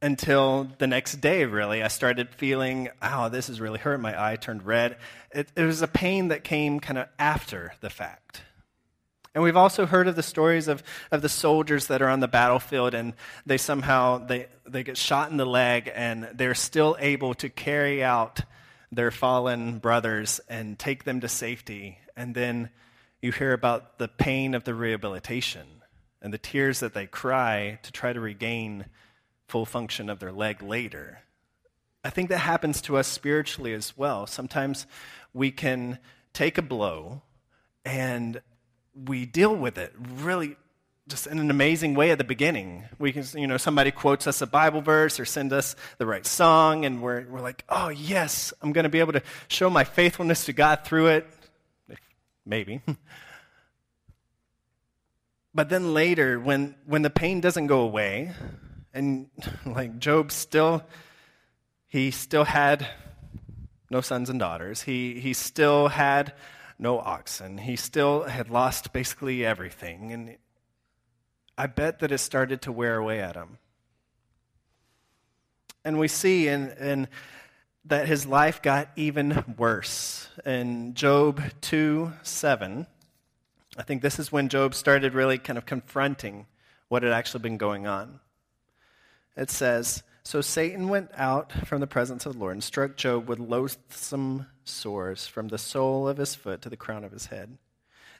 until 0.00 0.68
the 0.78 0.86
next 0.86 1.20
day, 1.20 1.44
really. 1.44 1.82
I 1.82 1.88
started 1.88 2.34
feeling, 2.34 2.88
oh, 3.02 3.28
this 3.28 3.48
is 3.48 3.60
really 3.60 3.78
hurt. 3.78 4.00
My 4.00 4.30
eye 4.30 4.36
turned 4.36 4.64
red. 4.64 4.96
It, 5.32 5.48
it 5.56 5.62
was 5.62 5.82
a 5.82 5.88
pain 5.88 6.28
that 6.28 6.44
came 6.44 6.80
kind 6.80 6.98
of 6.98 7.08
after 7.18 7.72
the 7.80 7.90
fact. 7.90 8.42
And 9.34 9.44
we've 9.44 9.56
also 9.56 9.86
heard 9.86 10.08
of 10.08 10.16
the 10.16 10.22
stories 10.22 10.68
of, 10.68 10.82
of 11.12 11.22
the 11.22 11.28
soldiers 11.28 11.88
that 11.88 12.02
are 12.02 12.08
on 12.08 12.20
the 12.20 12.28
battlefield 12.28 12.94
and 12.94 13.14
they 13.46 13.58
somehow 13.58 14.18
they, 14.18 14.46
they 14.66 14.82
get 14.82 14.96
shot 14.96 15.30
in 15.30 15.36
the 15.36 15.46
leg 15.46 15.90
and 15.94 16.28
they're 16.34 16.54
still 16.54 16.96
able 16.98 17.34
to 17.34 17.48
carry 17.48 18.02
out 18.02 18.40
their 18.90 19.10
fallen 19.10 19.78
brothers 19.78 20.40
and 20.48 20.78
take 20.78 21.04
them 21.04 21.20
to 21.20 21.28
safety. 21.28 21.98
And 22.16 22.34
then 22.34 22.70
you 23.20 23.30
hear 23.30 23.52
about 23.52 23.98
the 23.98 24.08
pain 24.08 24.54
of 24.54 24.64
the 24.64 24.74
rehabilitation 24.74 25.77
and 26.20 26.32
the 26.32 26.38
tears 26.38 26.80
that 26.80 26.94
they 26.94 27.06
cry 27.06 27.78
to 27.82 27.92
try 27.92 28.12
to 28.12 28.20
regain 28.20 28.86
full 29.46 29.66
function 29.66 30.10
of 30.10 30.18
their 30.18 30.32
leg 30.32 30.62
later. 30.62 31.20
I 32.04 32.10
think 32.10 32.28
that 32.28 32.38
happens 32.38 32.80
to 32.82 32.96
us 32.96 33.06
spiritually 33.06 33.72
as 33.72 33.96
well. 33.96 34.26
Sometimes 34.26 34.86
we 35.32 35.50
can 35.50 35.98
take 36.32 36.58
a 36.58 36.62
blow 36.62 37.22
and 37.84 38.40
we 38.94 39.26
deal 39.26 39.54
with 39.54 39.78
it 39.78 39.92
really 40.16 40.56
just 41.08 41.26
in 41.26 41.38
an 41.38 41.50
amazing 41.50 41.94
way 41.94 42.10
at 42.10 42.18
the 42.18 42.24
beginning. 42.24 42.84
We 42.98 43.12
can, 43.12 43.24
you 43.34 43.46
know, 43.46 43.56
somebody 43.56 43.90
quotes 43.90 44.26
us 44.26 44.42
a 44.42 44.46
Bible 44.46 44.82
verse 44.82 45.18
or 45.18 45.24
send 45.24 45.52
us 45.52 45.74
the 45.96 46.06
right 46.06 46.26
song, 46.26 46.84
and 46.84 47.02
we're, 47.02 47.24
we're 47.28 47.40
like, 47.40 47.64
oh, 47.68 47.88
yes, 47.88 48.52
I'm 48.60 48.72
going 48.72 48.84
to 48.84 48.90
be 48.90 49.00
able 49.00 49.14
to 49.14 49.22
show 49.48 49.70
my 49.70 49.84
faithfulness 49.84 50.44
to 50.46 50.52
God 50.52 50.84
through 50.84 51.06
it. 51.08 51.26
Maybe. 52.44 52.82
But 55.54 55.68
then 55.68 55.94
later, 55.94 56.38
when, 56.38 56.74
when 56.86 57.02
the 57.02 57.10
pain 57.10 57.40
doesn't 57.40 57.66
go 57.66 57.80
away, 57.80 58.32
and 58.92 59.28
like 59.66 59.98
Job 59.98 60.30
still, 60.32 60.82
he 61.86 62.10
still 62.10 62.44
had 62.44 62.86
no 63.90 64.00
sons 64.00 64.28
and 64.28 64.38
daughters. 64.38 64.82
He, 64.82 65.20
he 65.20 65.32
still 65.32 65.88
had 65.88 66.34
no 66.78 66.98
oxen. 66.98 67.58
He 67.58 67.76
still 67.76 68.24
had 68.24 68.50
lost 68.50 68.92
basically 68.92 69.44
everything. 69.44 70.12
And 70.12 70.36
I 71.56 71.66
bet 71.66 72.00
that 72.00 72.12
it 72.12 72.18
started 72.18 72.62
to 72.62 72.72
wear 72.72 72.96
away 72.96 73.20
at 73.20 73.34
him. 73.34 73.58
And 75.84 75.98
we 75.98 76.08
see 76.08 76.48
in, 76.48 76.70
in 76.72 77.08
that 77.86 78.06
his 78.06 78.26
life 78.26 78.60
got 78.60 78.90
even 78.96 79.54
worse. 79.56 80.28
In 80.44 80.94
Job 80.94 81.42
2 81.62 82.12
7, 82.22 82.86
I 83.78 83.84
think 83.84 84.02
this 84.02 84.18
is 84.18 84.32
when 84.32 84.48
Job 84.48 84.74
started 84.74 85.14
really 85.14 85.38
kind 85.38 85.56
of 85.56 85.64
confronting 85.64 86.46
what 86.88 87.04
had 87.04 87.12
actually 87.12 87.42
been 87.42 87.58
going 87.58 87.86
on. 87.86 88.18
It 89.36 89.50
says, 89.50 90.02
So 90.24 90.40
Satan 90.40 90.88
went 90.88 91.10
out 91.14 91.52
from 91.68 91.80
the 91.80 91.86
presence 91.86 92.26
of 92.26 92.32
the 92.32 92.38
Lord 92.40 92.54
and 92.54 92.64
struck 92.64 92.96
Job 92.96 93.28
with 93.28 93.38
loathsome 93.38 94.46
sores 94.64 95.28
from 95.28 95.46
the 95.46 95.58
sole 95.58 96.08
of 96.08 96.16
his 96.16 96.34
foot 96.34 96.60
to 96.62 96.68
the 96.68 96.76
crown 96.76 97.04
of 97.04 97.12
his 97.12 97.26
head. 97.26 97.56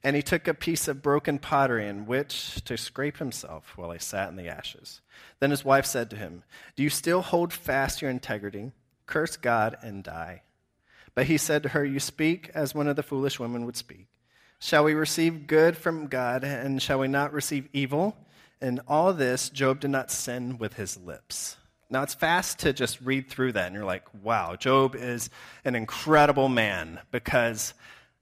And 0.05 0.15
he 0.15 0.23
took 0.23 0.47
a 0.47 0.55
piece 0.55 0.87
of 0.87 1.03
broken 1.03 1.41
pottery 1.41 1.89
in 1.89 2.07
which 2.07 2.63
to 2.67 2.77
scrape 2.77 3.17
himself 3.17 3.73
while 3.75 3.91
he 3.91 3.99
sat 3.99 4.29
in 4.29 4.37
the 4.37 4.47
ashes. 4.47 5.01
Then 5.41 5.51
his 5.51 5.65
wife 5.65 5.87
said 5.87 6.09
to 6.11 6.17
him, 6.17 6.45
Do 6.77 6.85
you 6.85 6.91
still 6.91 7.21
hold 7.21 7.53
fast 7.53 8.01
your 8.01 8.13
integrity? 8.13 8.71
Curse 9.07 9.37
God 9.37 9.77
and 9.83 10.05
die. 10.05 10.43
But 11.17 11.27
he 11.27 11.37
said 11.37 11.65
to 11.65 11.71
her, 11.71 11.85
You 11.85 11.99
speak 11.99 12.49
as 12.55 12.77
one 12.77 12.87
of 12.87 12.95
the 12.95 13.03
foolish 13.03 13.41
women 13.41 13.67
would 13.67 13.77
speak. 13.77 14.07
Shall 14.61 14.83
we 14.83 14.95
receive 14.95 15.47
good 15.47 15.77
from 15.77 16.09
God, 16.09 16.43
and 16.43 16.83
shall 16.83 16.99
we 16.99 17.07
not 17.07 17.33
receive 17.33 17.69
evil? 17.73 18.17
In 18.61 18.81
all 18.89 19.13
this, 19.13 19.51
Job 19.51 19.79
did 19.79 19.91
not 19.91 20.11
sin 20.11 20.59
with 20.59 20.75
his 20.75 20.97
lips. 20.97 21.57
Now, 21.89 22.03
it's 22.03 22.15
fast 22.15 22.59
to 22.61 22.73
just 22.73 23.01
read 23.01 23.29
through 23.29 23.53
that, 23.53 23.67
and 23.67 23.75
you're 23.75 23.85
like, 23.85 24.03
wow, 24.23 24.57
Job 24.57 24.97
is 24.97 25.31
an 25.65 25.77
incredible 25.77 26.49
man 26.49 26.99
because, 27.13 27.73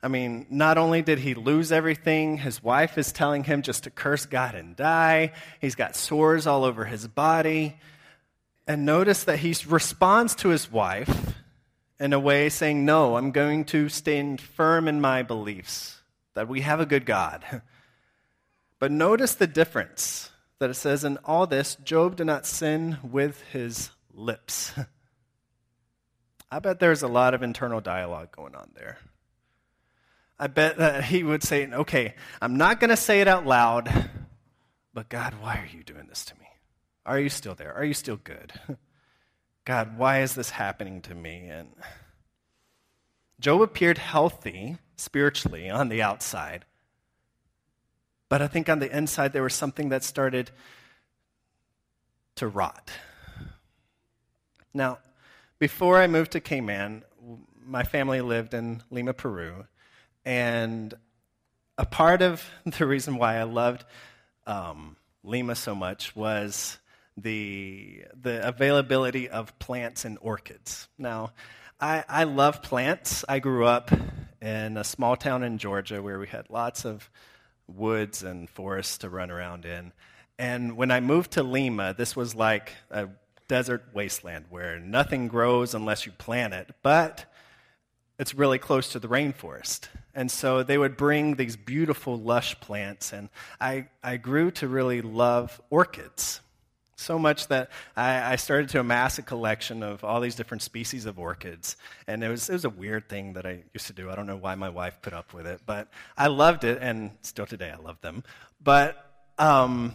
I 0.03 0.09
mean, 0.09 0.47
not 0.51 0.77
only 0.77 1.01
did 1.01 1.21
he 1.21 1.33
lose 1.33 1.73
everything, 1.73 2.37
his 2.37 2.63
wife 2.63 2.99
is 2.99 3.13
telling 3.13 3.45
him 3.45 3.63
just 3.63 3.85
to 3.85 3.91
curse 3.91 4.27
God 4.27 4.55
and 4.55 4.77
die. 4.77 5.33
He's 5.59 5.75
got 5.75 5.97
sores 5.97 6.47
all 6.47 6.65
over 6.65 6.85
his 6.85 7.09
body. 7.09 7.77
And 8.67 8.85
notice 8.85 9.25
that 9.25 9.39
he 9.39 9.57
responds 9.67 10.35
to 10.37 10.51
his 10.51 10.71
wife 10.71 11.35
in 11.99 12.13
a 12.13 12.21
way 12.21 12.51
saying, 12.51 12.85
No, 12.85 13.17
I'm 13.17 13.31
going 13.31 13.65
to 13.67 13.89
stand 13.89 14.41
firm 14.41 14.87
in 14.87 15.01
my 15.01 15.23
beliefs 15.23 15.96
that 16.37 16.49
we 16.49 16.61
have 16.61 16.81
a 16.81 16.87
good 16.87 17.05
God. 17.05 17.45
But 18.79 18.93
notice 18.93 19.35
the 19.35 19.47
difference 19.47 20.29
that 20.59 20.69
it 20.69 20.75
says 20.75 21.03
in 21.03 21.17
all 21.25 21.47
this, 21.47 21.77
Job 21.77 22.17
did 22.17 22.27
not 22.27 22.45
sin 22.45 22.99
with 23.03 23.41
his 23.51 23.89
lips. 24.13 24.73
I 26.51 26.59
bet 26.59 26.79
there's 26.79 27.03
a 27.03 27.09
lot 27.09 27.33
of 27.33 27.43
internal 27.43 27.81
dialogue 27.81 28.33
going 28.33 28.55
on 28.55 28.73
there. 28.75 28.99
I 30.39 30.49
bet 30.49 30.77
that 30.77 31.05
he 31.05 31.23
would 31.23 31.43
say, 31.43 31.67
okay, 31.67 32.15
I'm 32.43 32.59
not 32.59 32.79
going 32.79 32.91
to 32.91 32.99
say 32.99 33.23
it 33.23 33.29
out 33.29 33.47
loud, 33.47 34.11
but 34.93 35.09
God, 35.09 35.37
why 35.41 35.57
are 35.57 35.75
you 35.75 35.83
doing 35.83 36.07
this 36.07 36.27
to 36.27 36.35
me? 36.35 36.47
Are 37.07 37.19
you 37.19 37.31
still 37.31 37.55
there? 37.55 37.73
Are 37.73 37.85
you 37.85 37.95
still 37.95 38.19
good? 38.23 38.53
God, 39.65 39.97
why 39.97 40.21
is 40.21 40.35
this 40.35 40.51
happening 40.51 41.01
to 41.03 41.15
me? 41.15 41.49
And 41.49 41.71
Job 43.41 43.63
appeared 43.63 43.97
healthy 43.97 44.77
spiritually 44.97 45.71
on 45.71 45.89
the 45.89 46.03
outside. 46.03 46.65
But 48.29 48.43
I 48.43 48.49
think 48.49 48.69
on 48.69 48.81
the 48.81 48.95
inside, 48.95 49.33
there 49.33 49.43
was 49.43 49.55
something 49.55 49.91
that 49.91 50.03
started 50.03 50.51
to 52.37 52.49
rot. 52.49 52.91
Now, 54.75 54.99
before 55.59 55.99
I 55.99 56.07
moved 56.07 56.33
to 56.33 56.41
Cayman, 56.41 57.05
my 57.65 57.83
family 57.83 58.21
lived 58.21 58.53
in 58.53 58.83
Lima, 58.91 59.15
Peru. 59.15 59.67
And 60.25 60.93
a 61.79 61.87
part 61.87 62.23
of 62.23 62.45
the 62.67 62.87
reason 62.87 63.17
why 63.17 63.37
I 63.37 63.45
loved 63.45 63.85
um, 64.47 64.97
Lima 65.23 65.55
so 65.55 65.75
much 65.75 66.15
was 66.15 66.79
the, 67.17 68.05
the 68.21 68.47
availability 68.47 69.29
of 69.29 69.59
plants 69.59 70.05
and 70.05 70.19
orchids. 70.21 70.89
Now, 70.99 71.33
I, 71.81 72.05
I 72.09 72.25
love 72.25 72.63
plants. 72.63 73.25
I 73.29 73.39
grew 73.39 73.67
up 73.67 73.91
in 74.41 74.77
a 74.77 74.85
small 74.85 75.17
town 75.17 75.43
in 75.43 75.59
Georgia 75.59 76.03
where 76.03 76.19
we 76.19 76.27
had 76.27 76.51
lots 76.51 76.85
of 76.85 77.11
woods 77.67 78.23
and 78.23 78.49
forests 78.49 78.99
to 78.99 79.09
run 79.09 79.31
around 79.31 79.65
in. 79.65 79.93
And 80.39 80.77
when 80.77 80.91
I 80.91 81.01
moved 81.01 81.33
to 81.33 81.43
Lima, 81.43 81.95
this 81.97 82.15
was 82.15 82.35
like 82.35 82.73
a 82.91 83.09
desert 83.49 83.85
wasteland 83.95 84.47
where 84.51 84.79
nothing 84.79 85.29
grows 85.29 85.75
unless 85.75 86.07
you 86.07 86.13
plant 86.13 86.53
it, 86.53 86.71
but 86.83 87.25
it's 88.19 88.35
really 88.35 88.59
close 88.59 88.93
to 88.93 88.99
the 88.99 89.09
rainforest. 89.09 89.89
And 90.15 90.31
so 90.31 90.63
they 90.63 90.79
would 90.79 90.97
bring 90.97 91.35
these 91.35 91.57
beautiful, 91.57 92.19
lush 92.19 92.59
plants, 92.61 93.13
and 93.13 93.29
I, 93.61 93.89
I 94.03 94.17
grew 94.17 94.51
to 94.53 94.69
really 94.69 95.03
love 95.03 95.61
orchids. 95.71 96.41
So 96.97 97.19
much 97.19 97.49
that 97.49 97.71
I, 97.95 98.33
I, 98.33 98.37
started 98.37 98.71
to 98.71 98.81
amass 98.81 99.19
a 99.19 99.23
collection 99.23 99.83
of 99.83 100.03
all 100.03 100.19
these 100.21 100.35
different 100.35 100.63
species 100.63 101.05
of 101.05 101.19
orchids. 101.19 101.77
And 102.07 102.25
it 102.25 102.29
was, 102.31 102.49
it 102.49 102.55
was 102.55 102.65
a 102.65 102.71
weird 102.71 103.07
thing 103.07 103.35
that 103.35 103.45
I 103.45 103.65
used 103.75 103.87
to 103.89 103.93
do. 103.93 104.11
I 104.11 104.17
don't 104.17 104.27
know 104.27 104.37
why 104.37 104.55
my 104.55 104.71
wife 104.71 105.03
put 105.03 105.13
up 105.13 105.35
with 105.35 105.47
it, 105.47 105.61
but 105.67 105.89
I 106.17 106.29
loved 106.29 106.65
it, 106.65 106.79
and 106.81 107.11
still 107.21 107.45
today 107.45 107.71
I 107.71 107.77
love 107.77 108.01
them. 108.01 108.25
But 108.65 108.97
um, 109.39 109.93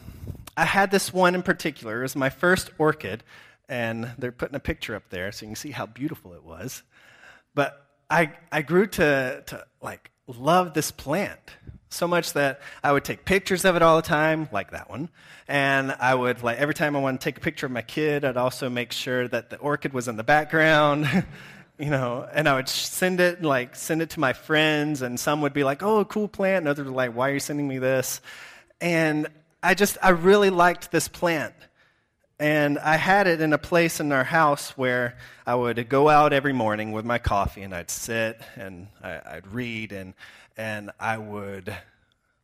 I 0.56 0.66
had 0.66 0.92
this 0.92 1.12
one 1.12 1.34
in 1.34 1.42
particular. 1.42 2.00
It 2.00 2.04
was 2.04 2.16
my 2.16 2.30
first 2.30 2.70
orchid, 2.78 3.24
and 3.68 4.12
they're 4.20 4.32
putting 4.32 4.56
a 4.56 4.60
picture 4.60 4.96
up 4.96 5.10
there 5.10 5.32
so 5.32 5.46
you 5.46 5.50
can 5.50 5.56
see 5.56 5.72
how 5.72 5.88
beautiful 5.88 6.34
it 6.34 6.44
was. 6.44 6.84
But 7.56 7.84
I, 8.12 8.34
I 8.52 8.62
grew 8.62 8.86
to, 8.86 9.44
to 9.48 9.66
like 9.82 10.12
love 10.28 10.76
this 10.76 10.92
plant 10.92 11.40
So 11.94 12.08
much 12.08 12.34
that 12.34 12.62
I 12.82 12.94
would 12.94 13.04
take 13.04 13.26
pictures 13.26 13.66
of 13.66 13.76
it 13.76 13.82
all 13.82 13.98
the 13.98 14.02
time, 14.02 14.48
like 14.54 14.72
that 14.72 14.90
one. 14.90 15.10
And 15.46 15.92
I 15.92 16.16
would, 16.16 16.42
like, 16.42 16.58
every 16.58 16.74
time 16.74 16.96
I 16.96 17.00
wanted 17.00 17.20
to 17.20 17.26
take 17.26 17.38
a 17.38 17.42
picture 17.42 17.66
of 17.66 17.72
my 17.74 17.82
kid, 17.82 18.24
I'd 18.24 18.38
also 18.38 18.70
make 18.70 18.94
sure 18.94 19.28
that 19.28 19.50
the 19.50 19.58
orchid 19.58 19.92
was 19.92 20.08
in 20.08 20.16
the 20.16 20.24
background. 20.24 21.06
you 21.78 21.90
know, 21.90 22.26
and 22.32 22.48
I 22.48 22.56
would 22.56 22.70
send 22.70 23.20
it, 23.20 23.44
like, 23.44 23.76
send 23.76 24.02
it 24.02 24.12
to 24.12 24.22
my 24.22 24.32
friends, 24.32 25.02
and 25.02 25.20
some 25.20 25.42
would 25.42 25.52
be 25.52 25.66
like, 25.66 25.84
oh, 25.84 26.06
cool 26.06 26.30
plant, 26.30 26.60
and 26.60 26.70
others 26.70 26.86
were 26.86 26.94
like, 26.94 27.14
why 27.14 27.30
are 27.30 27.34
you 27.34 27.40
sending 27.42 27.68
me 27.68 27.78
this? 27.78 28.22
And 28.80 29.28
I 29.62 29.74
just, 29.74 29.98
I 30.02 30.10
really 30.12 30.50
liked 30.50 30.92
this 30.92 31.10
plant. 31.10 31.54
And 32.40 32.80
I 32.80 32.96
had 32.96 33.28
it 33.28 33.42
in 33.42 33.52
a 33.52 33.58
place 33.58 34.00
in 34.00 34.12
our 34.12 34.24
house 34.24 34.72
where 34.72 35.18
I 35.46 35.54
would 35.54 35.90
go 35.90 36.08
out 36.08 36.34
every 36.34 36.54
morning 36.54 36.92
with 36.92 37.06
my 37.06 37.20
coffee 37.20 37.62
and 37.62 37.76
I'd 37.76 37.92
sit 37.92 38.42
and 38.56 38.88
I, 39.04 39.36
would 39.36 39.54
read 39.54 39.92
and, 39.92 40.16
and 40.58 40.92
I 41.00 41.18
would 41.18 41.76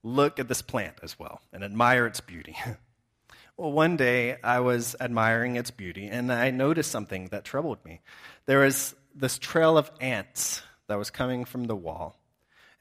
look 0.04 0.40
at 0.40 0.48
this 0.48 0.62
plant 0.62 0.98
as 1.04 1.20
well 1.20 1.42
and 1.52 1.64
admire 1.64 2.06
its 2.06 2.22
beauty. 2.22 2.56
well, 3.58 3.72
one 3.72 3.98
day 3.98 4.38
I 4.44 4.60
was 4.60 4.96
admiring 5.00 5.56
its 5.56 5.72
beauty 5.72 6.08
and 6.08 6.32
I 6.32 6.52
noticed 6.52 6.92
something 6.92 7.28
that 7.28 7.44
troubled 7.44 7.84
me. 7.84 8.02
There 8.46 8.60
was 8.60 8.96
this 9.16 9.38
trail 9.38 9.78
of 9.78 9.92
ants 10.00 10.62
that 10.88 10.98
was 10.98 11.10
coming 11.10 11.46
from 11.46 11.66
the 11.66 11.76
wall 11.76 12.16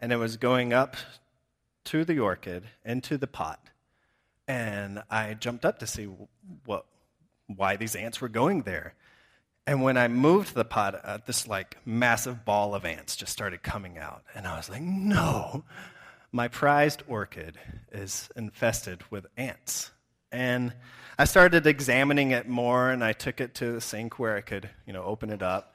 and 0.01 0.13
it 0.13 0.17
was 0.17 0.37
going 0.37 0.73
up 0.73 0.97
to 1.87 2.05
the 2.05 2.19
orchid 2.19 2.65
into 2.85 3.17
the 3.19 3.27
pot. 3.27 3.61
And 4.49 5.03
I 5.11 5.35
jumped 5.35 5.65
up 5.65 5.81
to 5.81 5.87
see 5.87 6.09
what 6.65 6.87
why 7.49 7.77
these 7.77 7.95
ants 7.95 8.21
were 8.21 8.29
going 8.29 8.63
there. 8.63 8.95
And 9.67 9.83
when 9.83 9.97
I 9.97 10.09
moved 10.09 10.55
the 10.55 10.65
pot, 10.65 11.01
uh, 11.03 11.19
this 11.27 11.49
like 11.49 11.77
massive 11.85 12.45
ball 12.45 12.75
of 12.75 12.85
ants 12.85 13.17
just 13.17 13.33
started 13.33 13.63
coming 13.63 13.99
out. 13.99 14.23
And 14.35 14.47
I 14.47 14.57
was 14.57 14.71
like, 14.71 14.83
no, 14.83 15.65
my 16.31 16.49
prized 16.49 17.03
orchid 17.09 17.59
is 17.91 18.29
infested 18.37 19.03
with 19.11 19.27
ants. 19.37 19.91
And 20.31 20.73
I 21.19 21.25
started 21.25 21.67
examining 21.67 22.31
it 22.31 22.49
more 22.49 22.91
and 22.91 23.03
I 23.03 23.13
took 23.13 23.41
it 23.41 23.55
to 23.57 23.73
the 23.73 23.81
sink 23.81 24.19
where 24.19 24.37
I 24.37 24.41
could, 24.41 24.69
you 24.87 24.93
know, 24.93 25.03
open 25.03 25.31
it 25.31 25.43
up. 25.43 25.75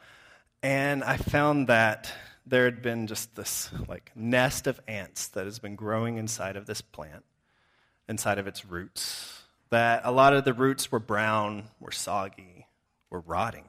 And 0.64 1.04
I 1.04 1.18
found 1.18 1.68
that 1.68 2.14
there 2.46 2.66
had 2.66 2.82
been 2.82 3.08
just 3.08 3.36
this 3.36 3.70
like 3.88 4.12
nest 4.16 4.68
of 4.68 4.80
ants 4.88 5.28
that 5.30 5.46
has 5.46 5.60
been 5.60 5.76
growing 5.76 6.18
inside 6.18 6.56
of 6.56 6.66
this 6.66 6.82
plant, 6.82 7.26
inside 8.08 8.38
of 8.38 8.48
its 8.48 8.66
roots 8.66 9.42
that 9.72 10.02
a 10.04 10.12
lot 10.12 10.34
of 10.34 10.46
the 10.46 10.54
roots 10.54 10.92
were 10.92 11.00
brown, 11.00 11.70
were 11.80 11.92
soggy, 11.92 12.68
were 13.10 13.22
rotting. 13.22 13.64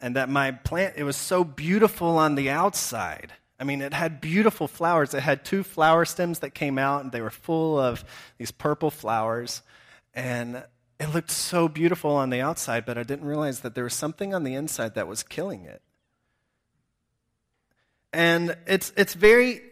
And 0.00 0.16
that 0.16 0.28
my 0.28 0.52
plant, 0.52 0.94
it 0.96 1.04
was 1.04 1.16
so 1.16 1.42
beautiful 1.42 2.18
on 2.18 2.34
the 2.36 2.50
outside. 2.50 3.32
I 3.58 3.64
mean, 3.64 3.82
it 3.82 3.92
had 3.92 4.20
beautiful 4.20 4.68
flowers. 4.68 5.12
It 5.14 5.22
had 5.22 5.44
two 5.44 5.64
flower 5.64 6.04
stems 6.04 6.38
that 6.40 6.54
came 6.54 6.78
out, 6.78 7.02
and 7.02 7.10
they 7.10 7.20
were 7.20 7.30
full 7.30 7.78
of 7.78 8.04
these 8.38 8.52
purple 8.52 8.90
flowers. 8.90 9.62
And 10.14 10.62
it 11.00 11.12
looked 11.12 11.30
so 11.30 11.68
beautiful 11.68 12.12
on 12.12 12.30
the 12.30 12.40
outside, 12.40 12.84
but 12.84 12.98
I 12.98 13.02
didn't 13.02 13.26
realize 13.26 13.60
that 13.60 13.74
there 13.74 13.84
was 13.84 13.94
something 13.94 14.34
on 14.34 14.44
the 14.44 14.54
inside 14.54 14.94
that 14.94 15.08
was 15.08 15.22
killing 15.22 15.64
it. 15.64 15.82
And 18.12 18.56
it's, 18.66 18.92
it's 18.96 19.14
very 19.14 19.62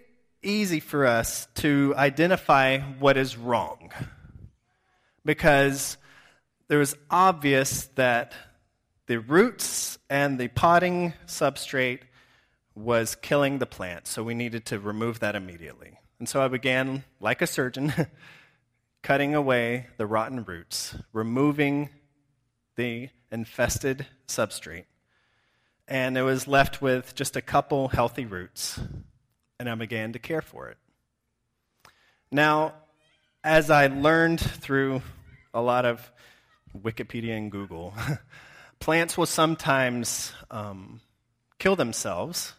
easy 0.42 0.80
for 0.80 1.06
us 1.06 1.48
to 1.56 1.94
identify 1.96 2.78
what 2.78 3.16
is 3.16 3.36
wrong 3.36 3.90
because 5.24 5.96
there 6.68 6.78
was 6.78 6.96
obvious 7.10 7.86
that 7.96 8.34
the 9.06 9.20
roots 9.20 9.98
and 10.10 10.38
the 10.38 10.48
potting 10.48 11.14
substrate 11.26 12.00
was 12.74 13.14
killing 13.14 13.58
the 13.58 13.66
plant, 13.66 14.06
so 14.06 14.22
we 14.22 14.34
needed 14.34 14.66
to 14.66 14.78
remove 14.78 15.20
that 15.20 15.34
immediately. 15.34 15.98
And 16.18 16.28
so 16.28 16.42
I 16.42 16.48
began, 16.48 17.04
like 17.20 17.42
a 17.42 17.46
surgeon, 17.46 17.92
cutting 19.02 19.34
away 19.34 19.86
the 19.96 20.06
rotten 20.06 20.44
roots, 20.44 20.94
removing 21.12 21.90
the 22.76 23.08
infested 23.30 24.06
substrate. 24.26 24.84
And 25.88 26.18
it 26.18 26.22
was 26.22 26.48
left 26.48 26.82
with 26.82 27.14
just 27.14 27.36
a 27.36 27.40
couple 27.40 27.88
healthy 27.88 28.26
roots, 28.26 28.80
and 29.58 29.70
I 29.70 29.74
began 29.74 30.12
to 30.12 30.18
care 30.18 30.42
for 30.42 30.68
it. 30.68 30.78
Now, 32.30 32.74
as 33.44 33.70
I 33.70 33.86
learned 33.86 34.40
through 34.40 35.02
a 35.54 35.62
lot 35.62 35.84
of 35.84 36.10
Wikipedia 36.76 37.36
and 37.36 37.52
Google, 37.52 37.94
plants 38.78 39.16
will 39.16 39.26
sometimes 39.26 40.32
um, 40.50 41.00
kill 41.58 41.76
themselves 41.76 42.54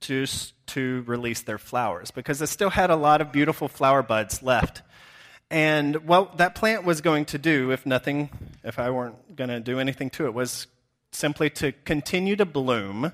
to, 0.00 0.26
to 0.66 1.02
release 1.06 1.42
their 1.42 1.58
flowers 1.58 2.10
because 2.10 2.40
it 2.40 2.48
still 2.48 2.70
had 2.70 2.90
a 2.90 2.96
lot 2.96 3.20
of 3.20 3.32
beautiful 3.32 3.68
flower 3.68 4.02
buds 4.02 4.42
left. 4.42 4.82
And 5.50 6.06
what 6.06 6.38
that 6.38 6.54
plant 6.54 6.84
was 6.84 7.00
going 7.00 7.24
to 7.26 7.38
do, 7.38 7.72
if 7.72 7.84
nothing, 7.84 8.30
if 8.62 8.78
I 8.78 8.90
weren't 8.90 9.36
going 9.36 9.50
to 9.50 9.60
do 9.60 9.78
anything 9.78 10.10
to 10.10 10.26
it, 10.26 10.34
was 10.34 10.66
simply 11.12 11.50
to 11.50 11.72
continue 11.72 12.36
to 12.36 12.44
bloom, 12.46 13.12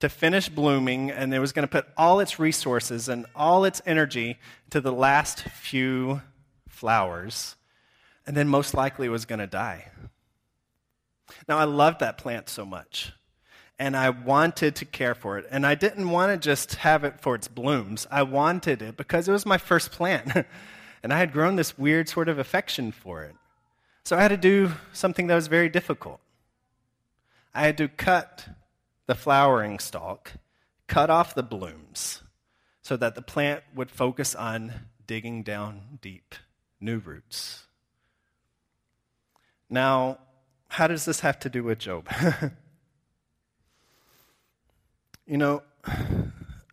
to 0.00 0.08
finish 0.08 0.48
blooming, 0.48 1.10
and 1.10 1.32
it 1.32 1.38
was 1.38 1.52
going 1.52 1.62
to 1.62 1.70
put 1.70 1.86
all 1.96 2.20
its 2.20 2.38
resources 2.38 3.08
and 3.08 3.24
all 3.36 3.64
its 3.64 3.80
energy 3.86 4.38
to 4.70 4.80
the 4.80 4.92
last 4.92 5.42
few 5.42 6.22
flowers 6.68 7.56
and 8.30 8.36
then 8.36 8.48
most 8.48 8.74
likely 8.74 9.08
was 9.08 9.24
going 9.24 9.38
to 9.38 9.46
die. 9.46 9.88
Now, 11.48 11.58
I 11.58 11.64
loved 11.64 12.00
that 12.00 12.18
plant 12.18 12.48
so 12.48 12.64
much, 12.64 13.12
and 13.78 13.96
I 13.96 14.10
wanted 14.10 14.76
to 14.76 14.84
care 14.84 15.14
for 15.14 15.38
it. 15.38 15.46
And 15.50 15.66
I 15.66 15.74
didn't 15.74 16.10
want 16.10 16.32
to 16.32 16.48
just 16.48 16.76
have 16.76 17.04
it 17.04 17.20
for 17.20 17.34
its 17.34 17.48
blooms, 17.48 18.06
I 18.10 18.22
wanted 18.22 18.82
it 18.82 18.96
because 18.96 19.28
it 19.28 19.32
was 19.32 19.46
my 19.46 19.58
first 19.58 19.90
plant. 19.90 20.46
and 21.02 21.12
I 21.12 21.18
had 21.18 21.32
grown 21.32 21.56
this 21.56 21.78
weird 21.78 22.08
sort 22.08 22.28
of 22.28 22.38
affection 22.38 22.92
for 22.92 23.22
it. 23.22 23.34
So 24.04 24.16
I 24.16 24.22
had 24.22 24.28
to 24.28 24.36
do 24.36 24.72
something 24.92 25.26
that 25.26 25.34
was 25.34 25.46
very 25.46 25.68
difficult. 25.68 26.20
I 27.54 27.62
had 27.62 27.78
to 27.78 27.88
cut 27.88 28.48
the 29.06 29.14
flowering 29.14 29.78
stalk, 29.78 30.32
cut 30.86 31.10
off 31.10 31.34
the 31.34 31.42
blooms, 31.42 32.22
so 32.82 32.96
that 32.96 33.14
the 33.14 33.22
plant 33.22 33.62
would 33.74 33.90
focus 33.90 34.34
on 34.34 34.72
digging 35.06 35.42
down 35.42 35.98
deep, 36.00 36.34
new 36.80 36.98
roots. 36.98 37.64
Now, 39.68 40.18
how 40.70 40.86
does 40.86 41.04
this 41.04 41.20
have 41.20 41.38
to 41.40 41.50
do 41.50 41.64
with 41.64 41.80
Job? 41.80 42.08
you 45.26 45.36
know, 45.36 45.62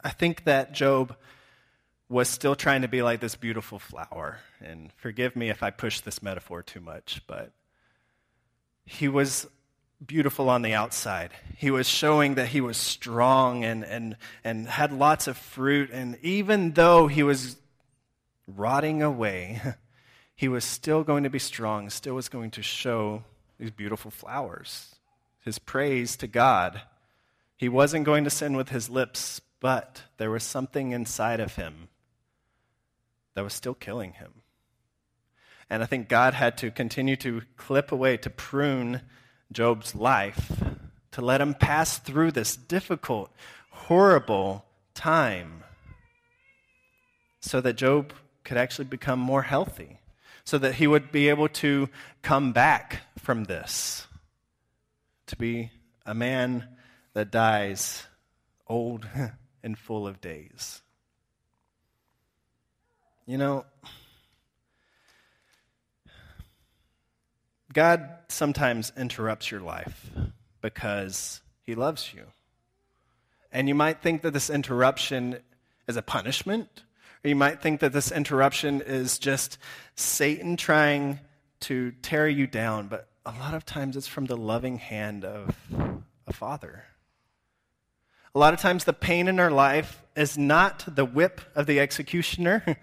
I 0.03 0.11
think 0.11 0.43
that 0.43 0.71
Job 0.71 1.15
was 2.07 2.29
still 2.29 2.55
trying 2.55 2.83
to 2.83 2.87
be 2.87 3.01
like 3.01 3.19
this 3.19 3.35
beautiful 3.35 3.79
flower. 3.79 4.37
And 4.61 4.93
forgive 4.97 5.35
me 5.35 5.49
if 5.49 5.63
I 5.63 5.71
push 5.71 6.01
this 6.01 6.21
metaphor 6.21 6.61
too 6.61 6.79
much, 6.79 7.23
but 7.25 7.51
he 8.85 9.07
was 9.07 9.47
beautiful 10.05 10.47
on 10.47 10.61
the 10.61 10.75
outside. 10.75 11.31
He 11.57 11.71
was 11.71 11.89
showing 11.89 12.35
that 12.35 12.49
he 12.49 12.61
was 12.61 12.77
strong 12.77 13.65
and, 13.65 13.83
and, 13.83 14.15
and 14.43 14.67
had 14.67 14.93
lots 14.93 15.27
of 15.27 15.37
fruit. 15.37 15.89
And 15.91 16.19
even 16.21 16.73
though 16.73 17.07
he 17.07 17.23
was 17.23 17.57
rotting 18.45 19.01
away, 19.01 19.59
he 20.35 20.47
was 20.47 20.63
still 20.63 21.03
going 21.03 21.23
to 21.23 21.31
be 21.31 21.39
strong, 21.39 21.89
still 21.89 22.13
was 22.13 22.29
going 22.29 22.51
to 22.51 22.61
show 22.61 23.23
these 23.57 23.71
beautiful 23.71 24.11
flowers, 24.11 24.95
his 25.41 25.59
praise 25.59 26.15
to 26.17 26.27
God. 26.27 26.81
He 27.55 27.69
wasn't 27.69 28.05
going 28.05 28.23
to 28.23 28.29
sin 28.29 28.55
with 28.55 28.69
his 28.69 28.89
lips, 28.89 29.41
but 29.59 30.03
there 30.17 30.29
was 30.29 30.43
something 30.43 30.91
inside 30.91 31.39
of 31.39 31.55
him 31.55 31.87
that 33.33 33.43
was 33.43 33.53
still 33.53 33.73
killing 33.73 34.13
him. 34.13 34.33
And 35.69 35.83
I 35.83 35.85
think 35.85 36.07
God 36.07 36.33
had 36.33 36.57
to 36.59 36.71
continue 36.71 37.15
to 37.17 37.41
clip 37.57 37.91
away, 37.91 38.17
to 38.17 38.29
prune 38.29 39.01
Job's 39.51 39.95
life, 39.95 40.51
to 41.11 41.21
let 41.21 41.41
him 41.41 41.53
pass 41.53 41.97
through 41.97 42.31
this 42.31 42.55
difficult, 42.55 43.31
horrible 43.71 44.65
time 44.93 45.63
so 47.39 47.59
that 47.61 47.73
Job 47.73 48.13
could 48.43 48.57
actually 48.57 48.85
become 48.85 49.19
more 49.19 49.41
healthy 49.41 49.99
so 50.47 50.57
that 50.57 50.75
he 50.75 50.87
would 50.87 51.11
be 51.11 51.27
able 51.27 51.49
to 51.49 51.89
come 52.21 52.53
back 52.53 53.01
from 53.19 53.43
this, 53.43 54.07
to 55.25 55.35
be 55.35 55.71
a 56.05 56.15
man 56.15 56.65
that 57.11 57.29
dies 57.29 58.07
old 58.65 59.05
and 59.63 59.77
full 59.77 60.07
of 60.07 60.21
days. 60.21 60.81
You 63.25 63.37
know, 63.37 63.65
God 67.73 68.07
sometimes 68.29 68.93
interrupts 68.95 69.51
your 69.51 69.59
life 69.59 70.09
because 70.61 71.41
he 71.63 71.75
loves 71.75 72.13
you. 72.13 72.23
And 73.51 73.67
you 73.67 73.75
might 73.75 74.01
think 74.01 74.21
that 74.21 74.31
this 74.31 74.49
interruption 74.49 75.39
is 75.89 75.97
a 75.97 76.01
punishment 76.01 76.83
or 77.23 77.29
you 77.29 77.35
might 77.35 77.61
think 77.61 77.79
that 77.79 77.93
this 77.93 78.11
interruption 78.11 78.81
is 78.81 79.19
just 79.19 79.57
Satan 79.95 80.57
trying 80.57 81.19
to 81.61 81.91
tear 82.01 82.27
you 82.27 82.47
down, 82.47 82.87
but 82.87 83.07
a 83.25 83.31
lot 83.31 83.53
of 83.53 83.65
times 83.65 83.97
it's 83.97 84.07
from 84.07 84.25
the 84.25 84.37
loving 84.37 84.77
hand 84.77 85.25
of 85.25 85.55
a 86.27 86.33
father. 86.33 86.85
A 88.35 88.39
lot 88.39 88.53
of 88.53 88.59
times, 88.59 88.83
the 88.83 88.93
pain 88.93 89.27
in 89.27 89.39
our 89.39 89.49
life 89.49 90.03
is 90.15 90.37
not 90.37 90.83
the 90.87 91.05
whip 91.05 91.41
of 91.55 91.65
the 91.65 91.79
executioner, 91.79 92.77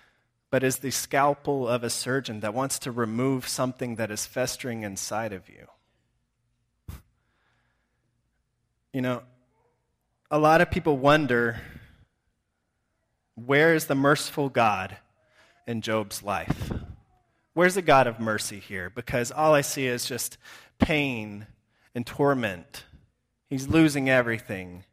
but 0.50 0.62
is 0.62 0.78
the 0.78 0.90
scalpel 0.90 1.66
of 1.66 1.82
a 1.82 1.90
surgeon 1.90 2.40
that 2.40 2.54
wants 2.54 2.78
to 2.80 2.92
remove 2.92 3.48
something 3.48 3.96
that 3.96 4.10
is 4.10 4.26
festering 4.26 4.82
inside 4.82 5.32
of 5.32 5.48
you. 5.48 5.66
You 8.92 9.02
know, 9.02 9.22
a 10.30 10.38
lot 10.38 10.60
of 10.60 10.70
people 10.70 10.96
wonder 10.96 11.60
where 13.46 13.74
is 13.74 13.86
the 13.86 13.94
merciful 13.94 14.48
God 14.48 14.96
in 15.66 15.80
Job's 15.80 16.22
life? 16.22 16.72
Where's 17.54 17.74
the 17.74 17.82
God 17.82 18.06
of 18.06 18.20
mercy 18.20 18.58
here? 18.58 18.90
Because 18.90 19.30
all 19.30 19.54
I 19.54 19.60
see 19.60 19.86
is 19.86 20.06
just 20.06 20.38
pain 20.78 21.46
and 21.94 22.06
torment. 22.06 22.84
He's 23.48 23.68
losing 23.68 24.08
everything. 24.08 24.84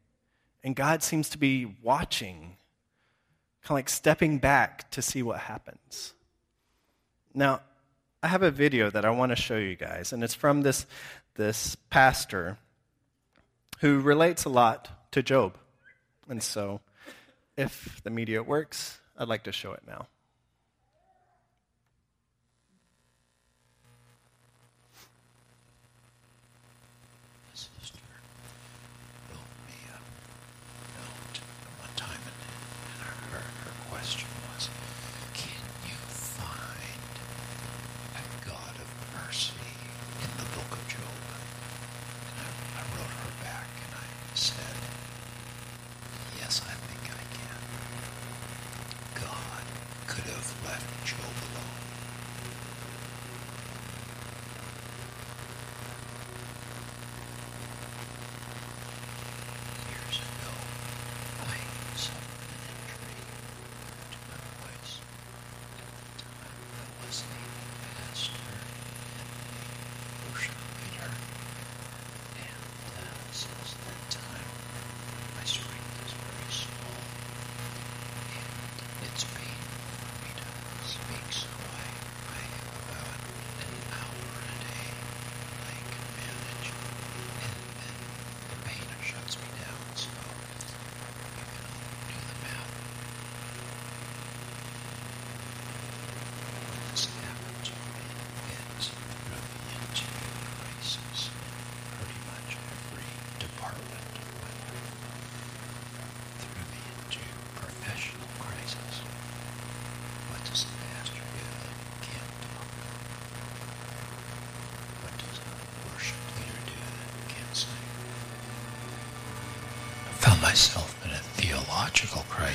And 0.64 0.74
God 0.74 1.02
seems 1.02 1.28
to 1.30 1.38
be 1.38 1.76
watching, 1.82 2.56
kind 3.62 3.70
of 3.70 3.70
like 3.70 3.88
stepping 3.88 4.38
back 4.38 4.90
to 4.92 5.02
see 5.02 5.22
what 5.22 5.38
happens. 5.38 6.14
Now, 7.32 7.60
I 8.22 8.28
have 8.28 8.42
a 8.42 8.50
video 8.50 8.90
that 8.90 9.04
I 9.04 9.10
want 9.10 9.30
to 9.30 9.36
show 9.36 9.56
you 9.56 9.76
guys, 9.76 10.12
and 10.12 10.24
it's 10.24 10.34
from 10.34 10.62
this, 10.62 10.86
this 11.36 11.76
pastor 11.88 12.58
who 13.80 14.00
relates 14.00 14.44
a 14.44 14.48
lot 14.48 15.10
to 15.12 15.22
Job. 15.22 15.56
And 16.28 16.42
so, 16.42 16.80
if 17.58 18.00
the 18.04 18.10
media 18.10 18.42
works, 18.42 19.00
I'd 19.18 19.28
like 19.28 19.42
to 19.44 19.52
show 19.52 19.72
it 19.72 19.82
now. 19.86 20.06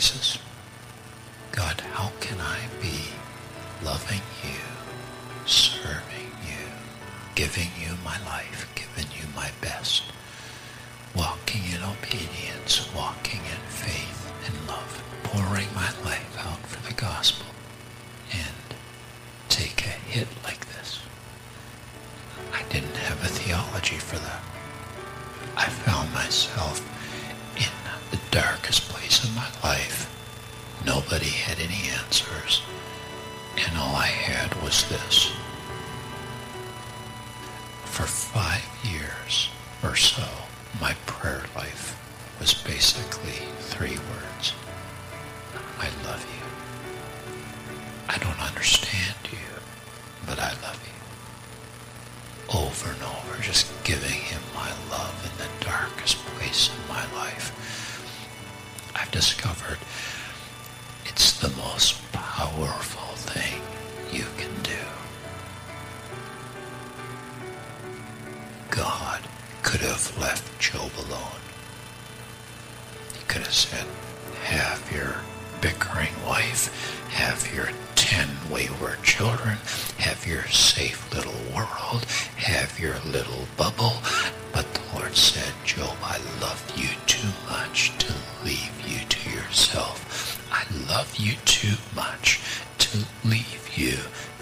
Crisis. 0.03 0.37
God, 1.53 1.79
how 1.93 2.11
can 2.19 2.37
I 2.41 2.59
be 2.81 2.99
loving 3.85 4.21
you, 4.43 4.59
serving 5.45 6.31
you, 6.45 6.65
giving 7.35 7.69
you 7.79 7.95
my 8.03 8.17
life, 8.25 8.69
giving 8.75 9.09
you 9.17 9.25
my 9.33 9.49
best, 9.61 10.03
walking 11.15 11.61
in 11.73 11.81
obedience, 11.83 12.93
walking 12.93 13.39
in 13.39 13.61
faith 13.69 14.33
and 14.45 14.67
love, 14.67 15.01
pouring 15.23 15.67
my 15.73 15.91
life 16.03 16.37
out 16.37 16.59
for 16.67 16.85
the 16.85 16.95
gospel, 16.99 17.47
and 18.33 18.75
take 19.47 19.85
a 19.85 19.95
hit 20.11 20.27
like 20.43 20.65
this? 20.75 20.99
I 22.51 22.63
didn't 22.63 22.97
have 23.07 23.23
a 23.23 23.29
theology 23.29 23.99
for 23.99 24.17
that. 24.17 24.43
I 25.55 25.69
found 25.69 26.11
myself 26.13 26.81
darkest 28.33 28.89
place 28.89 29.23
in 29.23 29.35
my 29.35 29.47
life, 29.63 30.09
nobody 30.83 31.29
had 31.29 31.59
any 31.59 31.91
answers, 31.95 32.63
and 33.55 33.77
all 33.77 33.95
I 33.95 34.07
had 34.07 34.59
was 34.63 34.89
this. 34.89 35.31
For 37.85 38.07
five 38.07 38.67
years 38.83 39.51
or 39.83 39.95
so, 39.95 40.27
my 40.81 40.93
prayer 41.05 41.43
life 41.55 41.95
was 42.39 42.55
basically 42.55 43.45
three 43.59 43.99
words. 44.09 44.53
I 45.77 45.89
love 46.03 46.25
you. 46.35 46.42
Discovered 59.23 59.62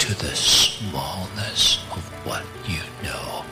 to 0.02 0.16
the 0.16 0.36
smallness 0.36 1.78
of 1.92 2.04
what 2.26 2.44
you 2.68 2.80
know. 3.04 3.46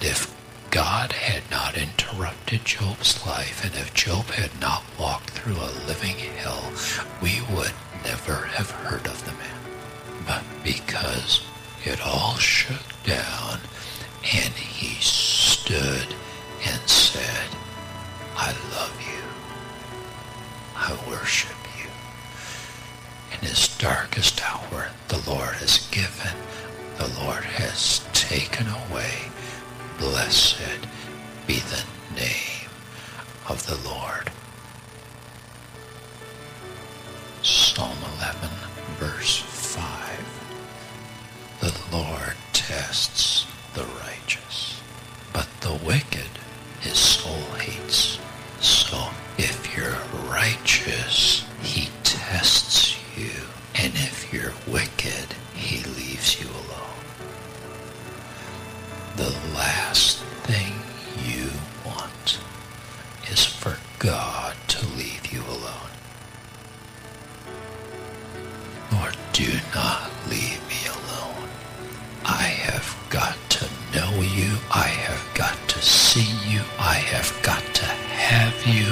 If 0.00 0.34
God 0.70 1.12
had 1.12 1.42
not 1.50 1.76
interrupted 1.76 2.64
Job's 2.64 3.26
life, 3.26 3.62
and 3.62 3.74
if 3.74 3.92
Job 3.92 4.24
had 4.30 4.58
not 4.62 4.82
walked 4.98 5.28
through 5.28 5.56
a 5.56 5.76
living 5.86 6.16
hell, 6.16 6.72
we 7.20 7.42
would 7.54 7.72
never 8.02 8.46
have 8.46 8.70
heard 8.70 9.06
of 9.06 9.22
the 9.26 9.32
man. 9.32 9.60
But 10.26 10.42
because 10.64 11.44
it 11.84 12.00
all 12.00 12.36
shook 12.36 13.02
down, 13.04 13.60
and 14.22 14.54
he 14.54 14.94
stood 15.02 16.14
and 16.66 16.80
said, 16.88 17.48
I 18.36 18.52
love 18.72 18.96
you. 19.02 19.22
I 20.76 21.10
worship 21.10 21.56
you. 21.78 21.90
In 23.32 23.46
his 23.46 23.68
darkest 23.76 24.40
hour, 24.42 24.88
the 25.12 25.30
Lord 25.30 25.56
has 25.56 25.86
given, 25.90 26.34
the 26.96 27.20
Lord 27.22 27.44
has 27.44 28.00
taken 28.14 28.66
away. 28.66 29.28
Blessed 29.98 30.86
be 31.46 31.60
the 31.60 31.84
name 32.16 32.70
of 33.46 33.66
the 33.66 33.76
Lord. 33.86 34.32
Psalm 37.42 37.98
11, 38.16 38.48
verse 38.98 39.41
God 64.02 64.56
to 64.66 64.84
leave 64.96 65.32
you 65.32 65.40
alone. 65.42 65.92
Lord, 68.90 69.16
do 69.32 69.46
not 69.72 70.10
leave 70.28 70.58
me 70.66 70.80
alone. 70.90 71.48
I 72.24 72.50
have 72.66 72.98
got 73.10 73.38
to 73.62 73.64
know 73.94 74.10
you. 74.22 74.58
I 74.74 74.90
have 75.06 75.22
got 75.34 75.56
to 75.68 75.78
see 75.80 76.34
you. 76.50 76.62
I 76.80 76.94
have 77.14 77.30
got 77.44 77.62
to 77.62 77.84
have 77.86 78.58
you. 78.66 78.90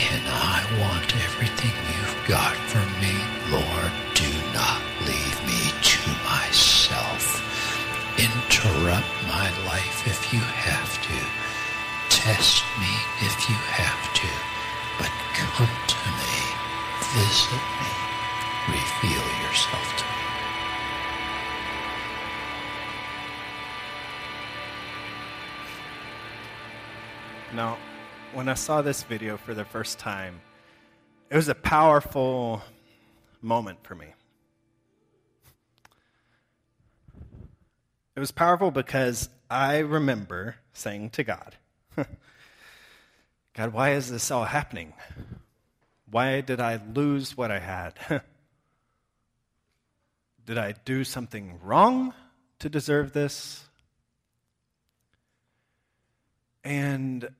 And 0.00 0.24
I 0.32 0.64
want 0.80 1.12
everything 1.28 1.76
you've 1.92 2.20
got 2.26 2.56
for 2.72 2.80
me. 3.04 3.12
Lord, 3.52 3.92
do 4.16 4.32
not 4.56 4.80
leave 5.04 5.38
me 5.44 5.60
to 5.92 6.00
myself. 6.24 7.36
Interrupt 8.16 9.12
my 9.28 9.52
life 9.68 10.06
if 10.06 10.32
you 10.32 10.40
have 10.40 10.92
to. 11.04 11.46
Test 12.08 12.64
me 12.80 12.92
if 13.20 13.48
you 13.48 13.54
have 13.54 13.95
when 28.36 28.50
I 28.50 28.54
saw 28.54 28.82
this 28.82 29.02
video 29.02 29.38
for 29.38 29.54
the 29.54 29.64
first 29.64 29.98
time, 29.98 30.42
it 31.30 31.36
was 31.36 31.48
a 31.48 31.54
powerful 31.54 32.60
moment 33.40 33.78
for 33.82 33.94
me. 33.94 34.08
It 38.14 38.20
was 38.20 38.32
powerful 38.32 38.70
because 38.70 39.30
I 39.48 39.78
remember 39.78 40.56
saying 40.74 41.10
to 41.10 41.24
God, 41.24 41.56
God, 43.54 43.72
why 43.72 43.92
is 43.92 44.10
this 44.10 44.30
all 44.30 44.44
happening? 44.44 44.92
Why 46.10 46.42
did 46.42 46.60
I 46.60 46.78
lose 46.92 47.38
what 47.38 47.50
I 47.50 47.58
had? 47.58 47.94
did 50.44 50.58
I 50.58 50.74
do 50.84 51.04
something 51.04 51.58
wrong 51.62 52.12
to 52.58 52.68
deserve 52.68 53.14
this? 53.14 53.64
And 56.64 57.30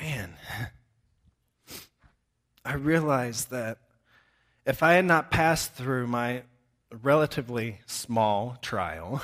man, 0.00 0.34
I 2.64 2.74
realized 2.74 3.50
that 3.50 3.78
if 4.64 4.82
I 4.82 4.94
had 4.94 5.04
not 5.04 5.30
passed 5.30 5.74
through 5.74 6.06
my 6.06 6.42
relatively 7.02 7.80
small 7.86 8.56
trial, 8.62 9.22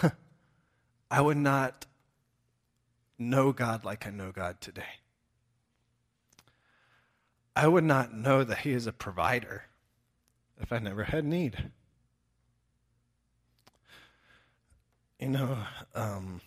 I 1.11 1.21
would 1.21 1.39
not 1.39 1.87
know 3.19 3.53
God 3.53 3.85
like 3.85 4.07
I 4.07 4.11
know 4.11 4.33
God 4.33 4.61
today. 4.61 5.01
I 7.55 7.69
would 7.69 7.85
not 7.85 8.13
know 8.13 8.45
that 8.45 8.59
He 8.59 8.73
is 8.73 8.87
a 8.87 8.93
provider 8.93 9.65
if 10.61 10.73
I 10.73 10.79
never 10.79 11.05
had 11.05 11.25
need. 11.25 11.71
You 15.19 15.29
know, 15.31 15.59
um, 15.95 16.43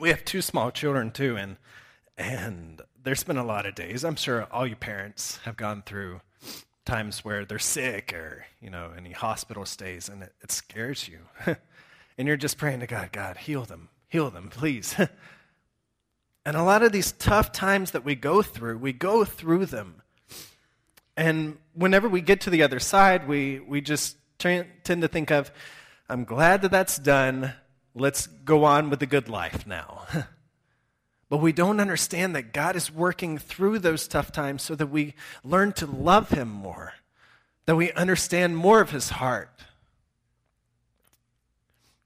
we 0.00 0.08
have 0.08 0.24
two 0.24 0.42
small 0.42 0.72
children 0.72 1.12
too, 1.12 1.36
and 1.36 1.56
and 2.18 2.82
there's 3.06 3.22
been 3.22 3.36
a 3.36 3.44
lot 3.44 3.66
of 3.66 3.76
days. 3.76 4.04
I'm 4.04 4.16
sure 4.16 4.48
all 4.50 4.66
you 4.66 4.74
parents 4.74 5.38
have 5.44 5.56
gone 5.56 5.84
through 5.86 6.20
times 6.84 7.24
where 7.24 7.44
they're 7.44 7.60
sick 7.60 8.12
or 8.12 8.46
you 8.60 8.68
know 8.68 8.90
any 8.96 9.12
hospital 9.12 9.64
stays, 9.64 10.08
and 10.08 10.24
it, 10.24 10.32
it 10.42 10.50
scares 10.50 11.08
you, 11.08 11.20
and 12.18 12.26
you're 12.26 12.36
just 12.36 12.58
praying 12.58 12.80
to 12.80 12.88
God, 12.88 13.12
God, 13.12 13.36
heal 13.36 13.64
them, 13.64 13.90
heal 14.08 14.28
them, 14.28 14.48
please. 14.48 14.96
and 16.44 16.56
a 16.56 16.64
lot 16.64 16.82
of 16.82 16.90
these 16.90 17.12
tough 17.12 17.52
times 17.52 17.92
that 17.92 18.04
we 18.04 18.16
go 18.16 18.42
through, 18.42 18.78
we 18.78 18.92
go 18.92 19.24
through 19.24 19.66
them, 19.66 20.02
and 21.16 21.58
whenever 21.74 22.08
we 22.08 22.20
get 22.20 22.40
to 22.40 22.50
the 22.50 22.64
other 22.64 22.80
side, 22.80 23.28
we 23.28 23.60
we 23.60 23.80
just 23.80 24.16
tend 24.40 24.66
to 24.84 25.06
think 25.06 25.30
of, 25.30 25.52
I'm 26.08 26.24
glad 26.24 26.60
that 26.62 26.72
that's 26.72 26.98
done 26.98 27.52
let's 27.96 28.26
go 28.26 28.64
on 28.64 28.90
with 28.90 29.00
the 29.00 29.06
good 29.06 29.28
life 29.28 29.66
now. 29.66 30.06
but 31.28 31.38
we 31.38 31.52
don't 31.52 31.80
understand 31.80 32.34
that 32.36 32.52
God 32.52 32.76
is 32.76 32.92
working 32.92 33.38
through 33.38 33.80
those 33.80 34.06
tough 34.06 34.30
times 34.30 34.62
so 34.62 34.74
that 34.74 34.88
we 34.88 35.14
learn 35.42 35.72
to 35.74 35.86
love 35.86 36.30
Him 36.30 36.48
more, 36.48 36.94
that 37.66 37.76
we 37.76 37.92
understand 37.92 38.56
more 38.56 38.80
of 38.80 38.90
His 38.90 39.10
heart. 39.10 39.50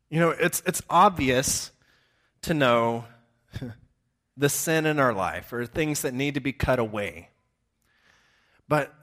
You 0.08 0.20
know, 0.20 0.30
it's, 0.30 0.62
it's 0.66 0.82
obvious 0.88 1.70
to 2.42 2.54
know 2.54 3.04
the 4.36 4.48
sin 4.48 4.86
in 4.86 4.98
our 4.98 5.12
life 5.12 5.52
or 5.52 5.66
things 5.66 6.02
that 6.02 6.14
need 6.14 6.34
to 6.34 6.40
be 6.40 6.52
cut 6.52 6.78
away. 6.78 7.28
But 8.68 8.94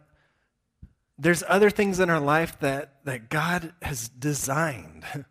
there's 1.18 1.44
other 1.48 1.70
things 1.70 2.00
in 2.00 2.10
our 2.10 2.20
life 2.20 2.60
that, 2.60 3.04
that 3.06 3.30
God 3.30 3.74
has 3.82 4.10
designed 4.10 5.04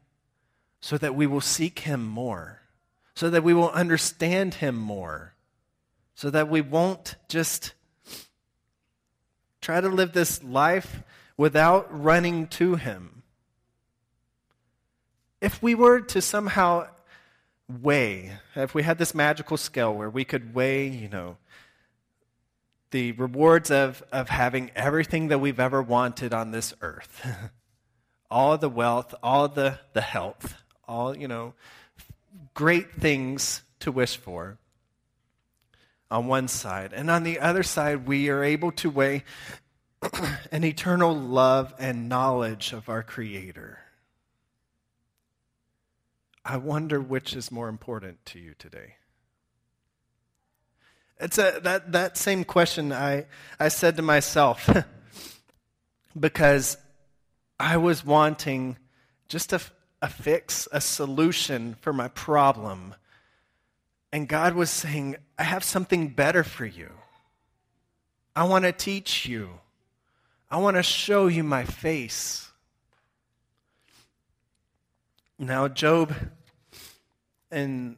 so 0.81 0.99
that 0.99 1.15
we 1.15 1.27
will 1.27 1.41
seek 1.41 1.81
him 1.81 2.07
more, 2.07 2.61
so 3.17 3.31
that 3.31 3.43
we 3.43 3.55
will 3.55 3.71
understand 3.71 4.55
him 4.55 4.77
more, 4.77 5.35
so 6.15 6.29
that 6.31 6.49
we 6.49 6.61
won't 6.61 7.17
just 7.29 7.73
try 9.63 9.81
to 9.81 9.89
live 9.89 10.13
this 10.13 10.45
life 10.45 11.03
without 11.37 11.89
running 11.91 12.47
to 12.47 12.77
him. 12.77 13.23
If 15.41 15.63
we 15.63 15.75
were 15.75 16.01
to 16.01 16.21
somehow 16.21 16.89
weigh, 17.83 18.33
if 18.55 18.75
we 18.75 18.83
had 18.83 18.99
this 18.99 19.15
magical 19.15 19.57
scale 19.57 19.95
where 19.95 20.11
we 20.11 20.25
could 20.25 20.55
weigh, 20.55 20.87
you 20.87 21.09
know, 21.09 21.39
the 22.91 23.13
rewards 23.13 23.71
of, 23.71 24.03
of 24.13 24.29
having 24.29 24.71
everything 24.77 25.29
that 25.29 25.39
we've 25.39 25.59
ever 25.59 25.83
wanted 25.83 26.33
on 26.33 26.51
this 26.51 26.75
earth 26.83 27.27
all 28.31 28.59
the 28.59 28.69
wealth, 28.69 29.15
all 29.23 29.49
the, 29.49 29.79
the 29.95 30.01
health, 30.03 30.63
all, 30.87 31.17
you 31.17 31.29
know, 31.29 31.55
great 32.57 32.91
things 32.95 33.63
to 33.79 33.93
wish 33.93 34.17
for 34.17 34.59
on 36.11 36.27
one 36.27 36.49
side. 36.49 36.93
And 36.95 37.11
on 37.11 37.23
the 37.23 37.39
other 37.39 37.63
side, 37.63 38.07
we 38.07 38.31
are 38.31 38.43
able 38.43 38.73
to 38.73 38.89
weigh 38.89 39.25
an 40.51 40.65
eternal 40.65 41.15
love 41.15 41.75
and 41.79 42.09
knowledge 42.09 42.73
of 42.73 42.89
our 42.89 43.03
Creator. 43.03 43.79
I 46.45 46.57
wonder 46.57 46.99
which 46.99 47.37
is 47.37 47.53
more 47.53 47.69
important 47.69 48.25
to 48.27 48.39
you 48.39 48.55
today. 48.59 48.95
It's 51.21 51.37
a, 51.37 51.61
that, 51.63 51.93
that 51.93 52.17
same 52.17 52.43
question 52.43 52.91
I, 52.91 53.27
I 53.61 53.69
said 53.69 53.97
to 53.97 54.03
myself 54.03 54.69
because 56.19 56.79
I 57.61 57.77
was 57.77 58.05
wanting 58.05 58.79
just 59.29 59.53
a, 59.53 59.61
a 60.03 60.09
fix, 60.09 60.69
a 60.73 60.81
solution 60.81 61.77
for 61.81 61.93
my 61.93 62.09
problem. 62.09 62.95
And 64.13 64.29
God 64.29 64.55
was 64.55 64.71
saying, 64.71 65.17
I 65.39 65.45
have 65.45 65.65
something 65.65 66.09
better 66.09 66.45
for 66.45 66.67
you. 66.67 66.91
I 68.35 68.45
want 68.45 68.65
to 68.65 68.73
teach 68.73 69.27
you. 69.27 69.61
I 70.51 70.59
want 70.59 70.77
to 70.77 70.83
show 70.83 71.27
you 71.27 71.43
my 71.43 71.65
face. 71.65 72.51
Now, 75.39 75.69
Job, 75.69 76.15
in 77.51 77.97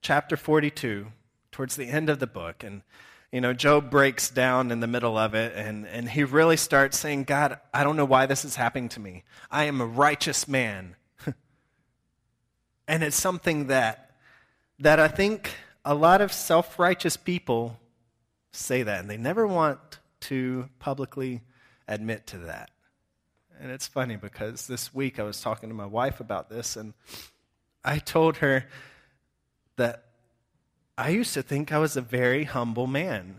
chapter 0.00 0.36
42, 0.36 1.06
towards 1.52 1.76
the 1.76 1.86
end 1.86 2.08
of 2.08 2.18
the 2.18 2.26
book, 2.26 2.64
and 2.64 2.82
you 3.32 3.40
know, 3.40 3.52
Job 3.52 3.90
breaks 3.90 4.30
down 4.30 4.70
in 4.70 4.80
the 4.80 4.86
middle 4.86 5.18
of 5.18 5.34
it 5.34 5.52
and, 5.56 5.86
and 5.86 6.08
he 6.08 6.24
really 6.24 6.56
starts 6.56 6.98
saying, 6.98 7.24
God, 7.24 7.58
I 7.74 7.84
don't 7.84 7.96
know 7.96 8.04
why 8.04 8.26
this 8.26 8.44
is 8.44 8.56
happening 8.56 8.88
to 8.90 9.00
me. 9.00 9.24
I 9.50 9.64
am 9.64 9.80
a 9.80 9.86
righteous 9.86 10.46
man. 10.46 10.96
And 12.88 13.02
it's 13.02 13.16
something 13.16 13.66
that, 13.66 14.10
that 14.78 15.00
I 15.00 15.08
think 15.08 15.54
a 15.84 15.94
lot 15.94 16.20
of 16.20 16.32
self 16.32 16.78
righteous 16.78 17.16
people 17.16 17.78
say 18.52 18.82
that, 18.82 19.00
and 19.00 19.10
they 19.10 19.16
never 19.16 19.46
want 19.46 19.78
to 20.20 20.68
publicly 20.78 21.42
admit 21.88 22.26
to 22.28 22.38
that. 22.38 22.70
And 23.60 23.70
it's 23.70 23.86
funny 23.86 24.16
because 24.16 24.66
this 24.66 24.94
week 24.94 25.18
I 25.18 25.22
was 25.22 25.40
talking 25.40 25.68
to 25.68 25.74
my 25.74 25.86
wife 25.86 26.20
about 26.20 26.50
this, 26.50 26.76
and 26.76 26.94
I 27.84 27.98
told 27.98 28.38
her 28.38 28.66
that 29.76 30.04
I 30.98 31.10
used 31.10 31.34
to 31.34 31.42
think 31.42 31.72
I 31.72 31.78
was 31.78 31.96
a 31.96 32.00
very 32.00 32.44
humble 32.44 32.86
man. 32.86 33.36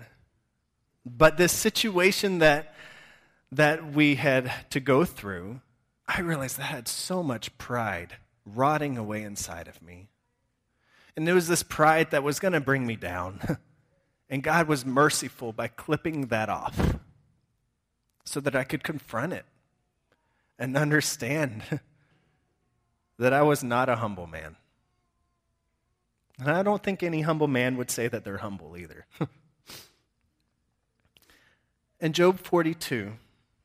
But 1.06 1.38
this 1.38 1.52
situation 1.52 2.40
that, 2.40 2.76
that 3.52 3.94
we 3.94 4.16
had 4.16 4.52
to 4.72 4.80
go 4.80 5.06
through, 5.06 5.62
I 6.08 6.22
realized 6.22 6.58
that 6.58 6.64
I 6.64 6.76
had 6.76 6.88
so 6.88 7.24
much 7.24 7.58
pride 7.58 8.18
rotting 8.56 8.98
away 8.98 9.24
inside 9.24 9.68
of 9.68 9.82
me. 9.82 10.10
And 11.16 11.28
there 11.28 11.36
was 11.36 11.48
this 11.48 11.64
pride 11.64 12.12
that 12.12 12.24
was 12.24 12.40
going 12.40 12.54
to 12.54 12.60
bring 12.60 12.86
me 12.86 12.96
down. 12.96 13.58
and 14.30 14.44
God 14.44 14.68
was 14.68 14.86
merciful 14.86 15.52
by 15.52 15.68
clipping 15.68 16.28
that 16.28 16.50
off. 16.50 16.96
so 18.24 18.40
that 18.42 18.56
I 18.56 18.64
could 18.66 18.84
confront 18.84 19.34
it 19.34 19.46
and 20.60 20.76
understand 20.76 21.64
that 23.18 23.34
I 23.34 23.42
was 23.42 23.64
not 23.64 23.90
a 23.90 23.96
humble 23.96 24.28
man. 24.28 24.58
And 26.40 26.50
I 26.50 26.62
don't 26.62 26.84
think 26.84 27.02
any 27.02 27.22
humble 27.22 27.48
man 27.48 27.78
would 27.78 27.90
say 27.90 28.08
that 28.08 28.24
they're 28.24 28.38
humble 28.38 28.78
either. 28.78 29.06
In 32.00 32.14
Job 32.14 32.40
42, 32.40 33.14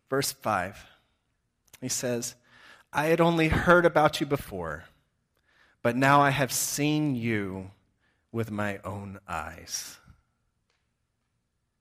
verse 0.08 0.32
5, 0.32 0.86
he 1.82 1.88
says, 1.88 2.34
I 2.92 3.06
had 3.06 3.20
only 3.20 3.48
heard 3.48 3.86
about 3.86 4.20
you 4.20 4.26
before, 4.26 4.84
but 5.82 5.96
now 5.96 6.20
I 6.20 6.30
have 6.30 6.52
seen 6.52 7.16
you 7.16 7.70
with 8.30 8.50
my 8.50 8.78
own 8.84 9.18
eyes. 9.26 9.98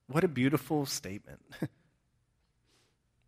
What 0.08 0.24
a 0.24 0.30
beautiful 0.30 0.86
statement. 0.86 1.42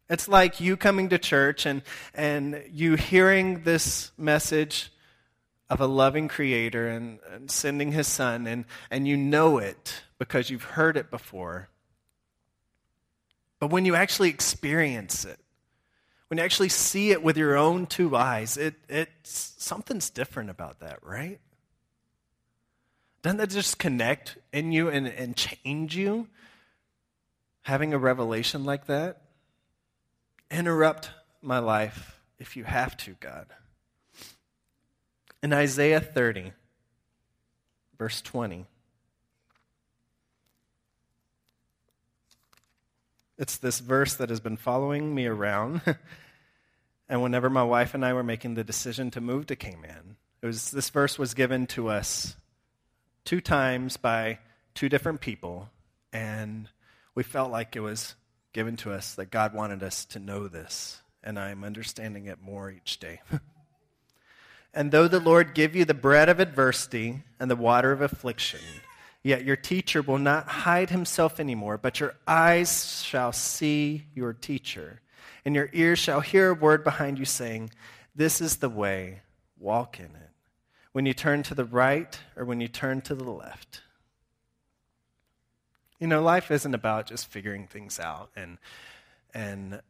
It's 0.10 0.28
like 0.28 0.60
you 0.60 0.78
coming 0.78 1.10
to 1.10 1.18
church 1.18 1.66
and, 1.66 1.82
and 2.14 2.64
you 2.72 2.96
hearing 2.96 3.64
this 3.64 4.12
message 4.18 4.92
of 5.70 5.82
a 5.82 5.88
loving 5.88 6.28
creator 6.28 6.88
and, 6.88 7.20
and 7.32 7.50
sending 7.50 7.94
his 7.94 8.06
son, 8.08 8.46
and, 8.46 8.66
and 8.92 9.08
you 9.08 9.18
know 9.18 9.58
it 9.58 10.04
because 10.20 10.50
you've 10.50 10.64
heard 10.64 10.98
it 10.98 11.10
before. 11.10 11.70
But 13.60 13.72
when 13.72 13.86
you 13.86 13.96
actually 13.96 14.30
experience 14.30 15.26
it, 15.26 15.40
when 16.34 16.40
you 16.40 16.46
actually 16.46 16.70
see 16.70 17.12
it 17.12 17.22
with 17.22 17.38
your 17.38 17.56
own 17.56 17.86
two 17.86 18.16
eyes, 18.16 18.58
it, 18.58 18.74
it's, 18.90 19.54
something's 19.60 20.10
different 20.10 20.50
about 20.50 20.80
that, 20.80 20.98
right? 21.04 21.40
Doesn't 23.22 23.38
that 23.38 23.52
just 23.52 23.78
connect 23.78 24.40
in 24.52 24.72
you 24.72 24.90
and, 24.90 25.06
and 25.06 25.36
change 25.36 25.96
you? 25.96 26.28
Having 27.62 27.94
a 27.94 28.00
revelation 28.00 28.64
like 28.64 28.88
that? 28.88 29.22
Interrupt 30.50 31.12
my 31.44 31.60
life 31.60 32.20
if 32.40 32.58
you 32.58 32.64
have 32.64 32.98
to, 32.98 33.12
God. 33.20 33.46
In 35.44 35.54
Isaiah 35.54 36.00
30, 36.00 36.52
verse 38.00 38.24
20, 38.24 38.66
it's 43.38 43.58
this 43.58 43.80
verse 43.80 44.16
that 44.16 44.30
has 44.30 44.40
been 44.40 44.58
following 44.58 45.14
me 45.14 45.28
around. 45.28 45.82
and 47.10 47.22
whenever 47.22 47.50
my 47.50 47.64
wife 47.64 47.94
and 47.94 48.06
I 48.06 48.14
were 48.14 48.24
making 48.24 48.56
the 48.56 48.64
decision 48.64 49.12
to 49.12 49.22
move 49.22 49.48
to 49.48 49.56
Cayman, 49.56 50.18
it 50.42 50.46
was, 50.46 50.72
this 50.72 50.90
verse 50.90 51.18
was 51.18 51.34
given 51.34 51.68
to 51.68 51.90
us 51.90 52.36
two 53.26 53.42
times 53.42 53.98
by 53.98 54.40
two 54.74 54.90
different 54.90 55.22
people. 55.22 55.70
And 56.12 56.70
we 57.16 57.24
felt 57.24 57.52
like 57.52 57.76
it 57.76 57.82
was 57.82 58.16
given 58.52 58.76
to 58.78 58.92
us 58.92 59.16
that 59.16 59.32
God 59.32 59.54
wanted 59.54 59.84
us 59.84 60.06
to 60.06 60.20
know 60.20 60.48
this. 60.48 61.02
And 61.24 61.40
I'm 61.40 61.64
understanding 61.64 62.26
it 62.26 62.42
more 62.42 62.70
each 62.70 63.00
day. 63.00 63.22
And 64.74 64.92
though 64.92 65.08
the 65.08 65.20
Lord 65.20 65.54
give 65.54 65.76
you 65.76 65.86
the 65.86 65.94
bread 65.94 66.30
of 66.30 66.40
adversity 66.40 67.22
and 67.40 67.50
the 67.50 67.56
water 67.56 67.92
of 67.92 68.02
affliction, 68.02 68.60
yet 69.22 69.46
your 69.46 69.56
teacher 69.56 70.02
will 70.02 70.18
not 70.18 70.48
hide 70.48 70.90
himself 70.90 71.40
anymore, 71.40 71.78
but 71.78 72.00
your 72.00 72.16
eyes 72.28 73.04
shall 73.04 73.32
see 73.32 74.06
your 74.16 74.34
teacher, 74.34 75.02
and 75.46 75.56
your 75.56 75.70
ears 75.74 76.00
shall 76.00 76.22
hear 76.22 76.50
a 76.50 76.54
word 76.54 76.84
behind 76.84 77.20
you 77.20 77.26
saying, 77.26 77.72
This 78.16 78.42
is 78.42 78.58
the 78.58 78.70
way, 78.70 79.22
walk 79.58 80.00
in 80.00 80.06
it. 80.06 80.30
When 80.92 81.06
you 81.06 81.14
turn 81.14 81.44
to 81.44 81.56
the 81.56 81.66
right 81.66 82.20
or 82.36 82.46
when 82.46 82.62
you 82.62 82.68
turn 82.68 83.02
to 83.02 83.16
the 83.16 83.30
left. 83.30 83.82
You 86.00 86.08
know, 86.08 86.22
life 86.22 86.52
isn't 86.52 86.74
about 86.74 87.08
just 87.08 87.28
figuring 87.28 87.68
things 87.68 88.00
out 88.00 88.30
and 88.36 88.58
and 89.34 89.82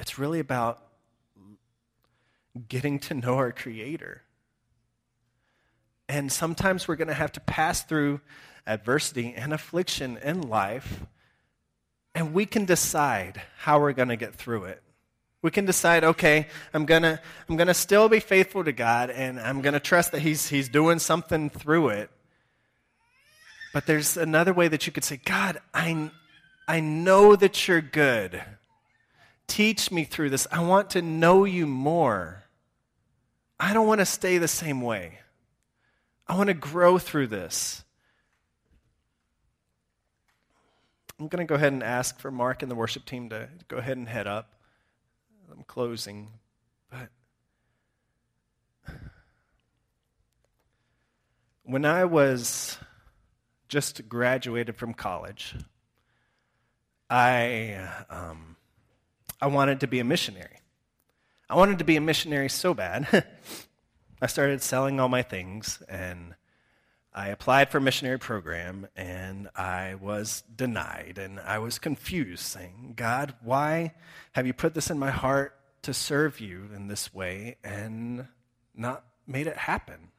it's 0.00 0.18
really 0.18 0.40
about 0.40 0.82
getting 2.68 2.98
to 2.98 3.14
know 3.14 3.36
our 3.36 3.52
Creator. 3.52 4.22
And 6.08 6.32
sometimes 6.32 6.88
we're 6.88 6.96
going 6.96 7.08
to 7.08 7.14
have 7.14 7.32
to 7.32 7.40
pass 7.40 7.82
through 7.82 8.20
adversity 8.66 9.34
and 9.36 9.52
affliction 9.52 10.18
in 10.22 10.42
life, 10.42 11.06
and 12.18 12.34
we 12.34 12.46
can 12.46 12.64
decide 12.64 13.40
how 13.58 13.78
we're 13.78 13.92
going 13.92 14.08
to 14.08 14.16
get 14.16 14.34
through 14.34 14.64
it. 14.64 14.82
We 15.40 15.52
can 15.52 15.66
decide, 15.66 16.02
okay, 16.02 16.48
I'm 16.74 16.84
going 16.84 17.02
to 17.02 17.20
I'm 17.48 17.56
going 17.56 17.68
to 17.68 17.74
still 17.74 18.08
be 18.08 18.18
faithful 18.18 18.64
to 18.64 18.72
God, 18.72 19.10
and 19.10 19.38
I'm 19.38 19.62
going 19.62 19.74
to 19.74 19.80
trust 19.80 20.10
that 20.10 20.22
he's, 20.22 20.48
he's 20.48 20.68
doing 20.68 20.98
something 20.98 21.48
through 21.48 21.90
it. 21.90 22.10
But 23.72 23.86
there's 23.86 24.16
another 24.16 24.52
way 24.52 24.66
that 24.66 24.84
you 24.84 24.92
could 24.92 25.04
say, 25.04 25.20
God, 25.24 25.60
I, 25.72 26.10
I 26.66 26.80
know 26.80 27.36
that 27.36 27.68
you're 27.68 27.80
good. 27.80 28.42
Teach 29.46 29.92
me 29.92 30.02
through 30.02 30.30
this. 30.30 30.48
I 30.50 30.60
want 30.64 30.90
to 30.90 31.02
know 31.02 31.44
you 31.44 31.68
more. 31.68 32.42
I 33.60 33.72
don't 33.72 33.86
want 33.86 34.00
to 34.00 34.06
stay 34.06 34.38
the 34.38 34.48
same 34.48 34.80
way. 34.80 35.20
I 36.26 36.36
want 36.36 36.48
to 36.48 36.54
grow 36.54 36.98
through 36.98 37.28
this. 37.28 37.84
I'm 41.20 41.26
going 41.26 41.44
to 41.44 41.50
go 41.50 41.56
ahead 41.56 41.72
and 41.72 41.82
ask 41.82 42.20
for 42.20 42.30
Mark 42.30 42.62
and 42.62 42.70
the 42.70 42.76
worship 42.76 43.04
team 43.04 43.30
to 43.30 43.48
go 43.66 43.78
ahead 43.78 43.96
and 43.96 44.08
head 44.08 44.28
up. 44.28 44.54
I'm 45.50 45.64
closing, 45.64 46.28
but 46.90 47.08
when 51.64 51.84
I 51.84 52.04
was 52.04 52.78
just 53.68 54.08
graduated 54.08 54.76
from 54.76 54.94
college, 54.94 55.56
I 57.10 57.88
um, 58.10 58.56
I 59.40 59.48
wanted 59.48 59.80
to 59.80 59.86
be 59.88 59.98
a 59.98 60.04
missionary. 60.04 60.60
I 61.50 61.56
wanted 61.56 61.78
to 61.78 61.84
be 61.84 61.96
a 61.96 62.00
missionary 62.00 62.48
so 62.48 62.74
bad. 62.74 63.26
I 64.22 64.26
started 64.26 64.62
selling 64.62 65.00
all 65.00 65.08
my 65.08 65.22
things 65.22 65.82
and 65.88 66.34
I 67.18 67.30
applied 67.30 67.68
for 67.68 67.78
a 67.78 67.80
missionary 67.80 68.20
program 68.20 68.86
and 68.94 69.48
I 69.56 69.96
was 69.96 70.44
denied 70.54 71.18
and 71.20 71.40
I 71.40 71.58
was 71.58 71.80
confused, 71.80 72.44
saying, 72.44 72.92
God, 72.94 73.34
why 73.42 73.94
have 74.34 74.46
you 74.46 74.52
put 74.52 74.72
this 74.72 74.88
in 74.88 75.00
my 75.00 75.10
heart 75.10 75.58
to 75.82 75.92
serve 75.92 76.38
you 76.38 76.70
in 76.72 76.86
this 76.86 77.12
way 77.12 77.56
and 77.64 78.28
not 78.72 79.02
made 79.26 79.48
it 79.48 79.56
happen? 79.56 80.10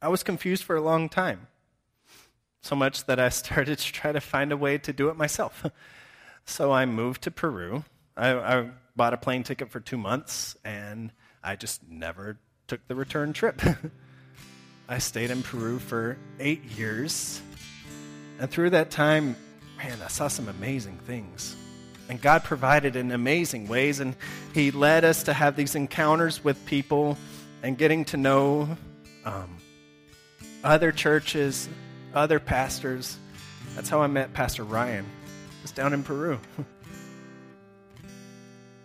I 0.00 0.08
was 0.08 0.22
confused 0.22 0.64
for 0.64 0.74
a 0.74 0.80
long 0.80 1.10
time, 1.10 1.48
so 2.62 2.74
much 2.74 3.04
that 3.04 3.20
I 3.20 3.28
started 3.44 3.80
to 3.80 3.92
try 3.92 4.10
to 4.10 4.22
find 4.22 4.52
a 4.52 4.56
way 4.56 4.78
to 4.78 4.92
do 4.94 5.10
it 5.10 5.18
myself. 5.18 5.66
so 6.46 6.72
I 6.72 6.86
moved 6.86 7.20
to 7.24 7.30
Peru. 7.30 7.84
I, 8.16 8.32
I 8.32 8.70
bought 8.96 9.12
a 9.12 9.18
plane 9.18 9.42
ticket 9.42 9.70
for 9.70 9.80
two 9.80 9.98
months, 9.98 10.56
and 10.64 11.12
I 11.42 11.56
just 11.56 11.86
never 11.86 12.38
took 12.68 12.88
the 12.88 12.94
return 12.94 13.34
trip. 13.34 13.60
I 14.88 14.98
stayed 14.98 15.30
in 15.30 15.42
Peru 15.42 15.78
for 15.78 16.18
eight 16.38 16.62
years. 16.64 17.40
And 18.38 18.50
through 18.50 18.70
that 18.70 18.90
time, 18.90 19.36
man, 19.78 19.98
I 20.02 20.08
saw 20.08 20.28
some 20.28 20.48
amazing 20.48 20.98
things. 21.06 21.56
And 22.10 22.20
God 22.20 22.44
provided 22.44 22.94
in 22.94 23.10
amazing 23.12 23.66
ways. 23.66 24.00
And 24.00 24.14
He 24.52 24.70
led 24.70 25.04
us 25.04 25.22
to 25.24 25.32
have 25.32 25.56
these 25.56 25.74
encounters 25.74 26.44
with 26.44 26.64
people 26.66 27.16
and 27.62 27.78
getting 27.78 28.04
to 28.06 28.18
know 28.18 28.76
um, 29.24 29.56
other 30.62 30.92
churches, 30.92 31.66
other 32.14 32.38
pastors. 32.38 33.18
That's 33.74 33.88
how 33.88 34.02
I 34.02 34.06
met 34.06 34.34
Pastor 34.34 34.64
Ryan. 34.64 35.06
Was 35.62 35.72
down 35.72 35.94
in 35.94 36.02
Peru. 36.02 36.38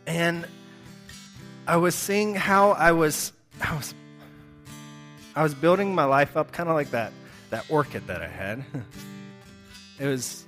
and 0.07 0.47
I 1.67 1.75
was 1.75 1.93
seeing 1.93 2.35
how 2.35 2.71
I 2.71 2.93
was, 2.93 3.33
I 3.61 3.75
was, 3.75 3.93
I 5.35 5.43
was 5.43 5.53
building 5.53 5.93
my 5.93 6.05
life 6.05 6.35
up, 6.35 6.51
kind 6.51 6.69
of 6.69 6.75
like 6.75 6.91
that 6.91 7.13
that 7.49 7.65
orchid 7.69 8.07
that 8.07 8.21
I 8.21 8.27
had. 8.27 8.63
it 9.99 10.05
was 10.05 10.45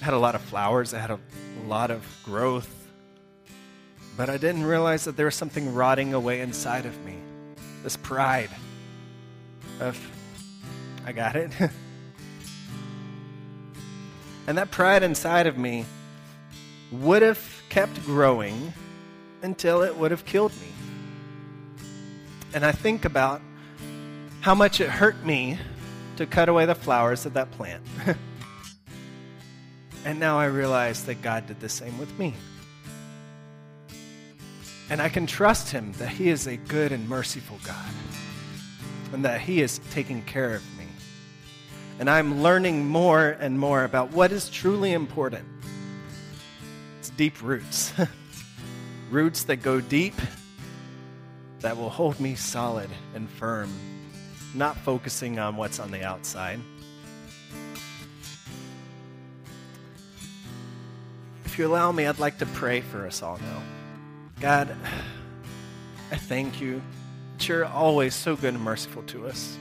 had 0.00 0.14
a 0.14 0.18
lot 0.18 0.34
of 0.34 0.40
flowers. 0.42 0.92
It 0.92 0.98
had 0.98 1.10
a, 1.10 1.18
a 1.64 1.66
lot 1.66 1.90
of 1.90 2.04
growth, 2.24 2.72
but 4.16 4.30
I 4.30 4.36
didn't 4.36 4.64
realize 4.64 5.04
that 5.04 5.16
there 5.16 5.26
was 5.26 5.34
something 5.34 5.74
rotting 5.74 6.14
away 6.14 6.40
inside 6.40 6.86
of 6.86 7.04
me. 7.04 7.16
This 7.82 7.96
pride 7.96 8.50
of, 9.80 9.98
I 11.04 11.12
got 11.12 11.36
it. 11.36 11.50
and 14.46 14.58
that 14.58 14.70
pride 14.70 15.02
inside 15.02 15.46
of 15.46 15.58
me 15.58 15.84
would 16.90 17.22
have 17.22 17.62
kept 17.68 18.04
growing 18.04 18.72
until 19.42 19.82
it 19.82 19.96
would 19.96 20.10
have 20.10 20.24
killed 20.24 20.52
me. 20.60 20.68
And 22.54 22.64
I 22.64 22.72
think 22.72 23.04
about 23.04 23.40
how 24.40 24.54
much 24.54 24.80
it 24.80 24.88
hurt 24.88 25.24
me 25.24 25.58
to 26.16 26.26
cut 26.26 26.48
away 26.48 26.66
the 26.66 26.74
flowers 26.74 27.26
of 27.26 27.34
that 27.34 27.50
plant. 27.52 27.82
and 30.04 30.18
now 30.18 30.38
I 30.38 30.46
realize 30.46 31.04
that 31.04 31.22
God 31.22 31.46
did 31.46 31.60
the 31.60 31.68
same 31.68 31.98
with 31.98 32.18
me. 32.18 32.34
And 34.90 35.02
I 35.02 35.08
can 35.08 35.26
trust 35.26 35.70
Him 35.70 35.92
that 35.98 36.08
He 36.08 36.28
is 36.28 36.46
a 36.46 36.56
good 36.56 36.92
and 36.92 37.08
merciful 37.08 37.58
God 37.64 37.92
and 39.12 39.24
that 39.24 39.40
He 39.40 39.60
is 39.60 39.80
taking 39.90 40.22
care 40.22 40.54
of 40.54 40.78
me. 40.78 40.86
And 41.98 42.08
I'm 42.08 42.42
learning 42.42 42.86
more 42.86 43.30
and 43.40 43.58
more 43.58 43.84
about 43.84 44.12
what 44.12 44.32
is 44.32 44.48
truly 44.48 44.92
important. 44.92 45.46
It's 47.00 47.10
deep 47.10 47.42
roots. 47.42 47.92
roots 49.10 49.44
that 49.44 49.56
go 49.56 49.80
deep, 49.80 50.14
that 51.60 51.76
will 51.76 51.90
hold 51.90 52.20
me 52.20 52.34
solid 52.34 52.88
and 53.14 53.28
firm, 53.28 53.70
not 54.54 54.76
focusing 54.76 55.38
on 55.38 55.56
what's 55.56 55.80
on 55.80 55.90
the 55.90 56.04
outside. 56.04 56.60
If 61.44 61.58
you 61.58 61.66
allow 61.66 61.90
me, 61.90 62.06
I'd 62.06 62.18
like 62.18 62.38
to 62.38 62.46
pray 62.46 62.80
for 62.80 63.06
us 63.06 63.22
all 63.22 63.38
now. 63.38 63.62
God, 64.40 64.76
I 66.12 66.16
thank 66.16 66.60
you 66.60 66.80
that 67.36 67.48
you're 67.48 67.64
always 67.64 68.14
so 68.14 68.36
good 68.36 68.54
and 68.54 68.62
merciful 68.62 69.02
to 69.04 69.26
us. 69.26 69.58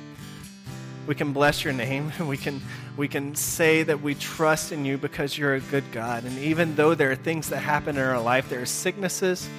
We 1.07 1.15
can 1.15 1.33
bless 1.33 1.63
your 1.63 1.73
name. 1.73 2.11
We 2.19 2.37
can, 2.37 2.61
we 2.97 3.07
can 3.07 3.33
say 3.33 3.83
that 3.83 4.01
we 4.01 4.13
trust 4.13 4.71
in 4.71 4.85
you 4.85 4.97
because 4.97 5.37
you're 5.37 5.55
a 5.55 5.59
good 5.59 5.85
God. 5.91 6.25
And 6.25 6.37
even 6.37 6.75
though 6.75 6.93
there 6.93 7.11
are 7.11 7.15
things 7.15 7.49
that 7.49 7.59
happen 7.59 7.95
in 7.97 8.03
our 8.03 8.21
life, 8.21 8.49
there 8.49 8.61
are 8.61 8.65
sicknesses 8.65 9.49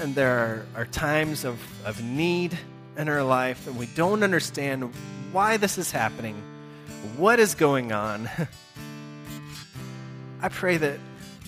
and 0.00 0.14
there 0.14 0.66
are, 0.74 0.82
are 0.82 0.86
times 0.86 1.44
of, 1.44 1.58
of 1.84 2.02
need 2.02 2.58
in 2.96 3.08
our 3.08 3.22
life, 3.22 3.66
and 3.66 3.76
we 3.76 3.86
don't 3.86 4.22
understand 4.22 4.92
why 5.32 5.56
this 5.56 5.78
is 5.78 5.90
happening, 5.90 6.40
what 7.16 7.40
is 7.40 7.54
going 7.54 7.92
on. 7.92 8.28
I 10.42 10.48
pray 10.48 10.76
that 10.76 10.98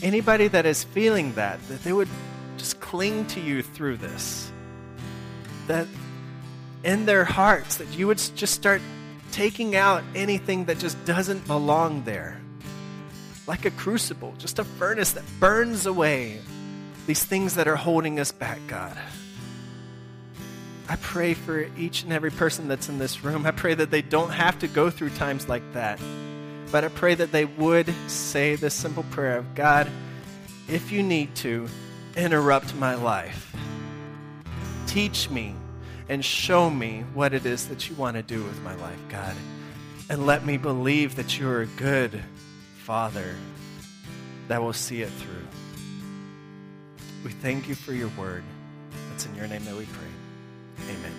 anybody 0.03 0.49
that 0.49 0.67
is 0.67 0.85
feeling 0.85 1.35
that, 1.35 1.61
that 1.69 1.83
they 1.83 1.93
would 1.93 2.09
just 2.57 2.81
cling 2.81 3.27
to 3.29 3.41
you 3.41 3.63
through 3.63 3.99
this. 3.99 4.51
That 5.67 5.87
in 6.85 7.07
their 7.07 7.25
hearts, 7.25 7.77
that 7.77 7.89
you 7.97 8.07
would 8.07 8.19
just 8.37 8.55
start 8.55 8.81
taking 9.33 9.77
out 9.77 10.03
anything 10.15 10.65
that 10.67 10.79
just 10.79 11.03
doesn't 11.05 11.47
belong 11.47 12.05
there. 12.05 12.41
Like 13.47 13.65
a 13.65 13.71
crucible, 13.73 14.35
just 14.39 14.59
a 14.59 14.65
furnace 14.65 15.13
that 15.13 15.25
burns 15.39 15.87
away 15.87 16.41
these 17.07 17.25
things 17.25 17.55
that 17.55 17.69
are 17.69 17.77
holding 17.77 18.19
us 18.21 18.33
back, 18.33 18.59
God. 18.67 18.97
I 20.89 20.97
pray 20.97 21.35
for 21.35 21.69
each 21.77 22.05
and 22.05 22.13
every 22.13 22.31
person 22.31 22.69
that's 22.69 22.89
in 22.89 22.99
this 22.99 23.25
room. 23.25 23.47
I 23.47 23.51
pray 23.51 23.75
that 23.75 23.91
they 23.91 24.03
don't 24.03 24.31
have 24.31 24.59
to 24.61 24.69
go 24.69 24.91
through 24.91 25.11
times 25.11 25.49
like 25.49 25.63
that. 25.73 26.01
But 26.71 26.85
I 26.85 26.89
pray 26.89 27.15
that 27.15 27.33
they 27.33 27.45
would 27.45 27.93
say 28.09 28.57
this 28.57 28.75
simple 28.75 29.05
prayer 29.05 29.39
of 29.39 29.55
God, 29.55 29.91
if 30.69 30.91
you 30.91 31.03
need 31.03 31.35
to, 31.37 31.69
interrupt 32.17 32.75
my 32.77 32.95
life. 32.95 33.55
Teach 34.87 35.29
me 35.31 35.55
and 36.09 36.25
show 36.25 36.71
me 36.71 37.05
what 37.15 37.35
it 37.35 37.47
is 37.47 37.69
that 37.69 37.89
you 37.89 37.97
want 37.97 38.17
to 38.17 38.23
do 38.23 38.43
with 38.43 38.61
my 38.63 38.75
life, 38.77 39.01
God. 39.09 39.35
And 40.09 40.25
let 40.25 40.45
me 40.45 40.57
believe 40.57 41.17
that 41.17 41.39
you're 41.39 41.63
a 41.63 41.67
good 41.67 42.23
Father 42.79 43.35
that 44.49 44.63
will 44.63 44.73
see 44.73 45.03
it 45.03 45.11
through. 45.11 45.36
We 47.27 47.33
thank 47.33 47.69
you 47.69 47.75
for 47.75 47.93
your 47.93 48.07
word. 48.17 48.45
It's 49.13 49.27
in 49.27 49.35
your 49.35 49.49
name 49.49 49.65
that 49.65 49.75
we 49.75 49.85
pray. 49.87 50.85
Amen. 50.95 51.16